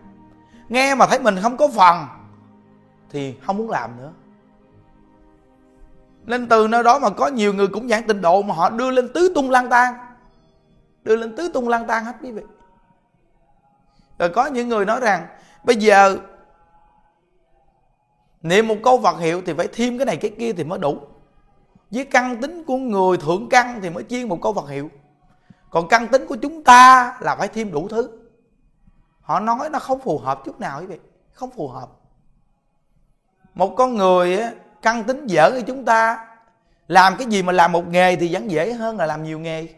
Nghe 0.69 0.95
mà 0.95 1.07
thấy 1.07 1.19
mình 1.19 1.37
không 1.43 1.57
có 1.57 1.69
phần 1.69 2.07
thì 3.11 3.35
không 3.43 3.57
muốn 3.57 3.71
làm 3.71 3.97
nữa 3.97 4.12
nên 6.27 6.49
từ 6.49 6.69
nơi 6.69 6.83
đó 6.83 6.99
mà 6.99 7.11
có 7.11 7.27
nhiều 7.27 7.55
người 7.55 7.69
cũng 7.69 7.89
giảng 7.89 8.07
tịnh 8.07 8.21
độ 8.21 8.43
mà 8.43 8.55
họ 8.55 8.71
đưa 8.71 8.91
lên 8.91 9.13
tứ 9.13 9.33
tung 9.35 9.51
lang 9.51 9.69
tan 9.71 9.95
đưa 11.05 11.17
lên 11.17 11.37
tứ 11.37 11.51
tung 11.55 11.69
lang 11.69 11.87
tan 11.87 12.05
hết 12.05 12.13
quý 12.23 12.31
vị. 12.31 12.43
Rồi 14.19 14.29
có 14.29 14.47
những 14.47 14.69
người 14.69 14.85
nói 14.85 15.01
rằng 15.01 15.27
bây 15.65 15.77
giờ 15.77 16.19
niệm 18.43 18.69
một 18.69 18.77
câu 18.85 19.01
Phật 19.03 19.19
hiệu 19.19 19.43
thì 19.47 19.53
phải 19.53 19.69
thêm 19.73 19.99
cái 19.99 20.07
này 20.07 20.17
cái 20.17 20.31
kia 20.39 20.53
thì 20.53 20.65
mới 20.65 20.79
đủ. 20.79 20.99
Với 21.91 22.05
căn 22.05 22.41
tính 22.41 22.65
của 22.65 22.77
người 22.77 23.17
thượng 23.17 23.49
căn 23.49 23.81
thì 23.83 23.91
mới 23.91 24.05
chiên 24.05 24.29
một 24.29 24.39
câu 24.43 24.53
Phật 24.53 24.69
hiệu. 24.69 24.91
Còn 25.71 25.89
căn 25.89 26.09
tính 26.09 26.27
của 26.27 26.37
chúng 26.37 26.65
ta 26.65 27.17
là 27.21 27.37
phải 27.37 27.49
thêm 27.49 27.73
đủ 27.73 27.89
thứ. 27.89 28.11
Họ 29.21 29.41
nói 29.41 29.71
nó 29.71 29.79
không 29.79 30.01
phù 30.01 30.19
hợp 30.19 30.43
chút 30.45 30.61
nào 30.61 30.81
quý 30.81 30.87
vị. 30.87 30.99
Không 31.33 31.51
phù 31.51 31.69
hợp. 31.69 31.89
Một 33.55 33.75
con 33.77 33.95
người 33.95 34.39
á, 34.39 34.53
căn 34.85 35.05
tính 35.05 35.27
dở 35.27 35.51
của 35.51 35.61
chúng 35.66 35.85
ta. 35.85 36.27
Làm 36.88 37.16
cái 37.16 37.27
gì 37.27 37.42
mà 37.42 37.53
làm 37.53 37.73
một 37.73 37.88
nghề 37.88 38.16
thì 38.16 38.33
vẫn 38.33 38.51
dễ 38.51 38.73
hơn 38.73 38.97
là 38.97 39.07
làm 39.07 39.25
nhiều 39.25 39.38
nghề. 39.38 39.68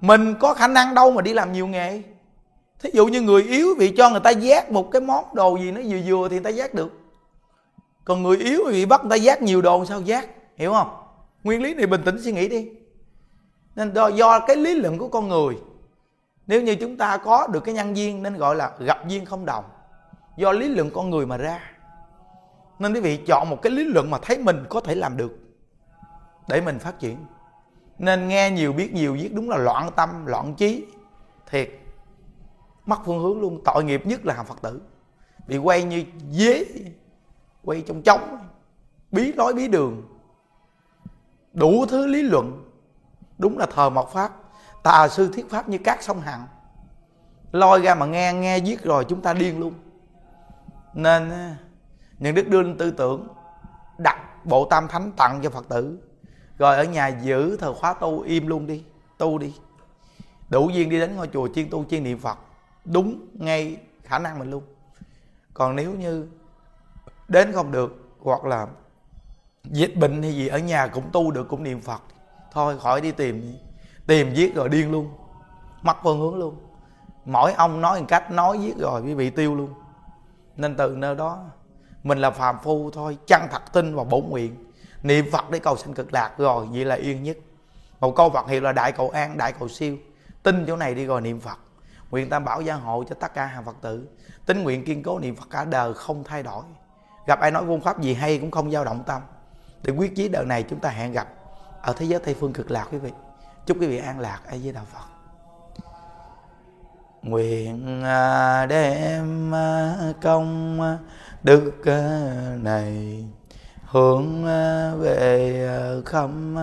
Mình 0.00 0.34
có 0.40 0.54
khả 0.54 0.68
năng 0.68 0.94
đâu 0.94 1.10
mà 1.10 1.22
đi 1.22 1.32
làm 1.32 1.52
nhiều 1.52 1.66
nghề. 1.66 2.02
Thí 2.78 2.90
dụ 2.92 3.06
như 3.06 3.20
người 3.20 3.42
yếu 3.42 3.74
bị 3.78 3.94
cho 3.96 4.10
người 4.10 4.20
ta 4.20 4.30
giác 4.30 4.72
một 4.72 4.90
cái 4.90 5.00
món 5.00 5.24
đồ 5.34 5.56
gì 5.56 5.72
nó 5.72 5.80
vừa 5.84 5.98
vừa 6.06 6.28
thì 6.28 6.36
người 6.36 6.44
ta 6.44 6.50
giác 6.50 6.74
được. 6.74 6.92
Còn 8.04 8.22
người 8.22 8.36
yếu 8.36 8.60
bị 8.70 8.86
bắt 8.86 9.00
người 9.00 9.10
ta 9.10 9.16
giác 9.16 9.42
nhiều 9.42 9.62
đồ 9.62 9.84
sao 9.84 10.00
giác 10.00 10.28
hiểu 10.56 10.72
không? 10.72 10.96
Nguyên 11.44 11.62
lý 11.62 11.74
này 11.74 11.86
bình 11.86 12.02
tĩnh 12.04 12.22
suy 12.22 12.32
nghĩ 12.32 12.48
đi. 12.48 12.68
Nên 13.76 13.94
do, 13.94 14.08
do 14.08 14.40
cái 14.40 14.56
lý 14.56 14.74
luận 14.74 14.98
của 14.98 15.08
con 15.08 15.28
người. 15.28 15.58
Nếu 16.46 16.62
như 16.62 16.74
chúng 16.74 16.96
ta 16.96 17.16
có 17.16 17.46
được 17.46 17.60
cái 17.60 17.74
nhân 17.74 17.96
duyên 17.96 18.22
nên 18.22 18.36
gọi 18.36 18.56
là 18.56 18.70
gặp 18.78 19.08
duyên 19.08 19.24
không 19.24 19.46
đồng. 19.46 19.64
Do 20.36 20.52
lý 20.52 20.68
luận 20.68 20.90
con 20.94 21.10
người 21.10 21.26
mà 21.26 21.36
ra 21.36 21.75
nên 22.78 22.94
quý 22.94 23.00
vị 23.00 23.16
chọn 23.16 23.50
một 23.50 23.62
cái 23.62 23.72
lý 23.72 23.84
luận 23.84 24.10
mà 24.10 24.18
thấy 24.22 24.38
mình 24.38 24.64
có 24.70 24.80
thể 24.80 24.94
làm 24.94 25.16
được 25.16 25.38
để 26.48 26.60
mình 26.60 26.78
phát 26.78 26.98
triển. 26.98 27.16
Nên 27.98 28.28
nghe 28.28 28.50
nhiều, 28.50 28.72
biết 28.72 28.94
nhiều, 28.94 29.14
viết 29.14 29.34
đúng 29.34 29.50
là 29.50 29.56
loạn 29.56 29.90
tâm, 29.96 30.26
loạn 30.26 30.54
trí, 30.54 30.86
thiệt. 31.50 31.70
Mất 32.86 33.00
phương 33.04 33.22
hướng 33.22 33.40
luôn. 33.40 33.60
Tội 33.64 33.84
nghiệp 33.84 34.06
nhất 34.06 34.26
là 34.26 34.34
hàng 34.34 34.46
phật 34.46 34.62
tử. 34.62 34.80
Bị 35.46 35.58
quay 35.58 35.84
như 35.84 36.04
dế, 36.30 36.64
quay 37.64 37.80
trong 37.86 38.02
trống, 38.02 38.38
bí 39.12 39.32
lối, 39.32 39.54
bí 39.54 39.68
đường. 39.68 40.02
Đủ 41.52 41.86
thứ 41.86 42.06
lý 42.06 42.22
luận. 42.22 42.70
Đúng 43.38 43.58
là 43.58 43.66
thờ 43.66 43.90
mộc 43.90 44.12
pháp. 44.12 44.32
Tà 44.82 45.08
sư 45.08 45.30
thiết 45.32 45.50
pháp 45.50 45.68
như 45.68 45.78
cát 45.78 46.02
sông 46.02 46.20
hằng. 46.20 46.46
Lôi 47.52 47.80
ra 47.80 47.94
mà 47.94 48.06
nghe 48.06 48.32
nghe 48.32 48.60
viết 48.60 48.82
rồi 48.82 49.04
chúng 49.04 49.20
ta 49.20 49.32
điên 49.32 49.60
luôn. 49.60 49.74
Nên 50.94 51.32
những 52.18 52.34
đức 52.34 52.48
đưa 52.48 52.62
lên 52.62 52.78
tư 52.78 52.90
tưởng 52.90 53.28
đặt 53.98 54.44
bộ 54.44 54.66
tam 54.70 54.88
thánh 54.88 55.12
tặng 55.16 55.40
cho 55.42 55.50
phật 55.50 55.68
tử. 55.68 55.98
Rồi 56.58 56.76
ở 56.76 56.84
nhà 56.84 57.08
giữ 57.08 57.56
thờ 57.56 57.74
khóa 57.74 57.94
tu 57.94 58.20
im 58.20 58.46
luôn 58.46 58.66
đi, 58.66 58.84
tu 59.18 59.38
đi. 59.38 59.54
Đủ 60.48 60.68
duyên 60.68 60.90
đi 60.90 61.00
đến 61.00 61.16
ngôi 61.16 61.28
chùa 61.32 61.48
chuyên 61.54 61.70
tu 61.70 61.84
chuyên 61.84 62.04
niệm 62.04 62.18
phật, 62.18 62.38
đúng 62.84 63.28
ngay 63.32 63.76
khả 64.02 64.18
năng 64.18 64.38
mình 64.38 64.50
luôn. 64.50 64.62
Còn 65.54 65.76
nếu 65.76 65.92
như 65.92 66.28
đến 67.28 67.52
không 67.52 67.72
được 67.72 68.08
hoặc 68.20 68.44
là 68.44 68.66
dịch 69.64 69.96
bệnh 69.96 70.22
hay 70.22 70.34
gì, 70.34 70.48
ở 70.48 70.58
nhà 70.58 70.86
cũng 70.86 71.04
tu 71.12 71.30
được, 71.30 71.48
cũng 71.48 71.62
niệm 71.62 71.80
phật, 71.80 72.02
thôi 72.52 72.78
khỏi 72.78 73.00
đi 73.00 73.12
tìm 73.12 73.56
tìm 74.06 74.32
viết 74.34 74.54
rồi 74.54 74.68
điên 74.68 74.92
luôn 74.92 75.10
mất 75.82 75.96
phương 76.02 76.20
hướng 76.20 76.34
luôn. 76.34 76.56
Mỗi 77.24 77.52
ông 77.52 77.80
nói 77.80 78.00
một 78.00 78.06
cách, 78.08 78.30
nói 78.30 78.58
viết 78.58 78.74
rồi 78.78 79.02
bị 79.02 79.30
tiêu 79.30 79.54
luôn. 79.54 79.70
Nên 80.56 80.76
từ 80.76 80.88
nơi 80.96 81.14
đó 81.14 81.44
mình 82.06 82.18
là 82.18 82.30
phàm 82.30 82.58
phu 82.62 82.90
thôi 82.90 83.18
chăng 83.26 83.48
thật 83.50 83.72
tin 83.72 83.94
và 83.94 84.04
bổn 84.04 84.24
nguyện. 84.28 84.64
Niệm 85.02 85.30
phật 85.32 85.50
để 85.50 85.58
cầu 85.58 85.76
sanh 85.76 85.94
cực 85.94 86.12
lạc 86.12 86.32
rồi, 86.38 86.66
vậy 86.72 86.84
là 86.84 86.94
yên 86.94 87.22
nhất. 87.22 87.36
Một 88.00 88.16
câu 88.16 88.30
phật 88.30 88.48
hiệu 88.48 88.60
là 88.60 88.72
đại 88.72 88.92
cầu 88.92 89.10
an, 89.10 89.38
đại 89.38 89.52
cầu 89.52 89.68
siêu. 89.68 89.96
Tin 90.42 90.64
chỗ 90.66 90.76
này 90.76 90.94
đi 90.94 91.06
rồi 91.06 91.20
niệm 91.20 91.40
phật. 91.40 91.58
Nguyện 92.10 92.30
tam 92.30 92.44
bảo 92.44 92.60
gia 92.60 92.74
hộ 92.74 93.04
cho 93.08 93.14
tất 93.20 93.34
cả 93.34 93.46
hàng 93.46 93.64
phật 93.64 93.76
tử. 93.80 94.08
Tính 94.46 94.62
nguyện 94.62 94.84
kiên 94.84 95.02
cố 95.02 95.18
niệm 95.18 95.36
phật 95.36 95.46
cả 95.50 95.64
đời 95.64 95.94
không 95.94 96.24
thay 96.24 96.42
đổi. 96.42 96.64
Gặp 97.26 97.40
ai 97.40 97.50
nói 97.50 97.62
phương 97.66 97.80
pháp 97.80 98.00
gì 98.00 98.14
hay 98.14 98.38
cũng 98.38 98.50
không 98.50 98.70
dao 98.70 98.84
động 98.84 99.02
tâm. 99.06 99.22
Để 99.82 99.92
quyết 99.92 100.16
chí 100.16 100.28
đời 100.28 100.44
này 100.44 100.62
chúng 100.62 100.78
ta 100.78 100.88
hẹn 100.88 101.12
gặp 101.12 101.28
ở 101.82 101.92
thế 101.92 102.06
giới 102.06 102.20
tây 102.20 102.34
phương 102.40 102.52
cực 102.52 102.70
lạc 102.70 102.88
quý 102.92 102.98
vị. 102.98 103.10
Chúc 103.66 103.76
quý 103.80 103.86
vị 103.86 103.98
an 103.98 104.20
lạc 104.20 104.40
ai 104.46 104.60
với 104.62 104.72
đạo 104.72 104.84
phật. 104.92 105.06
Nguyện 107.22 108.02
à, 108.04 108.66
đem 108.66 109.54
à, 109.54 109.94
công 110.22 110.80
à, 110.80 110.98
đức 111.46 111.72
ờ, 111.84 112.20
này, 112.62 113.24
hướng 113.84 114.44
ờ, 114.44 114.96
về 114.96 115.66
ờ, 115.68 116.02
khâm 116.04 116.56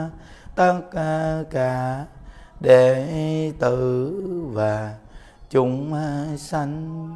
tất 0.56 0.82
cả 1.50 2.06
đệ 2.60 3.52
tử 3.60 4.14
và 4.54 4.96
chúng 5.50 5.94
sanh. 6.38 7.10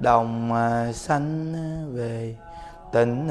Đồng 0.00 0.52
sanh 0.94 1.54
về 1.94 2.36
tịnh 2.92 3.28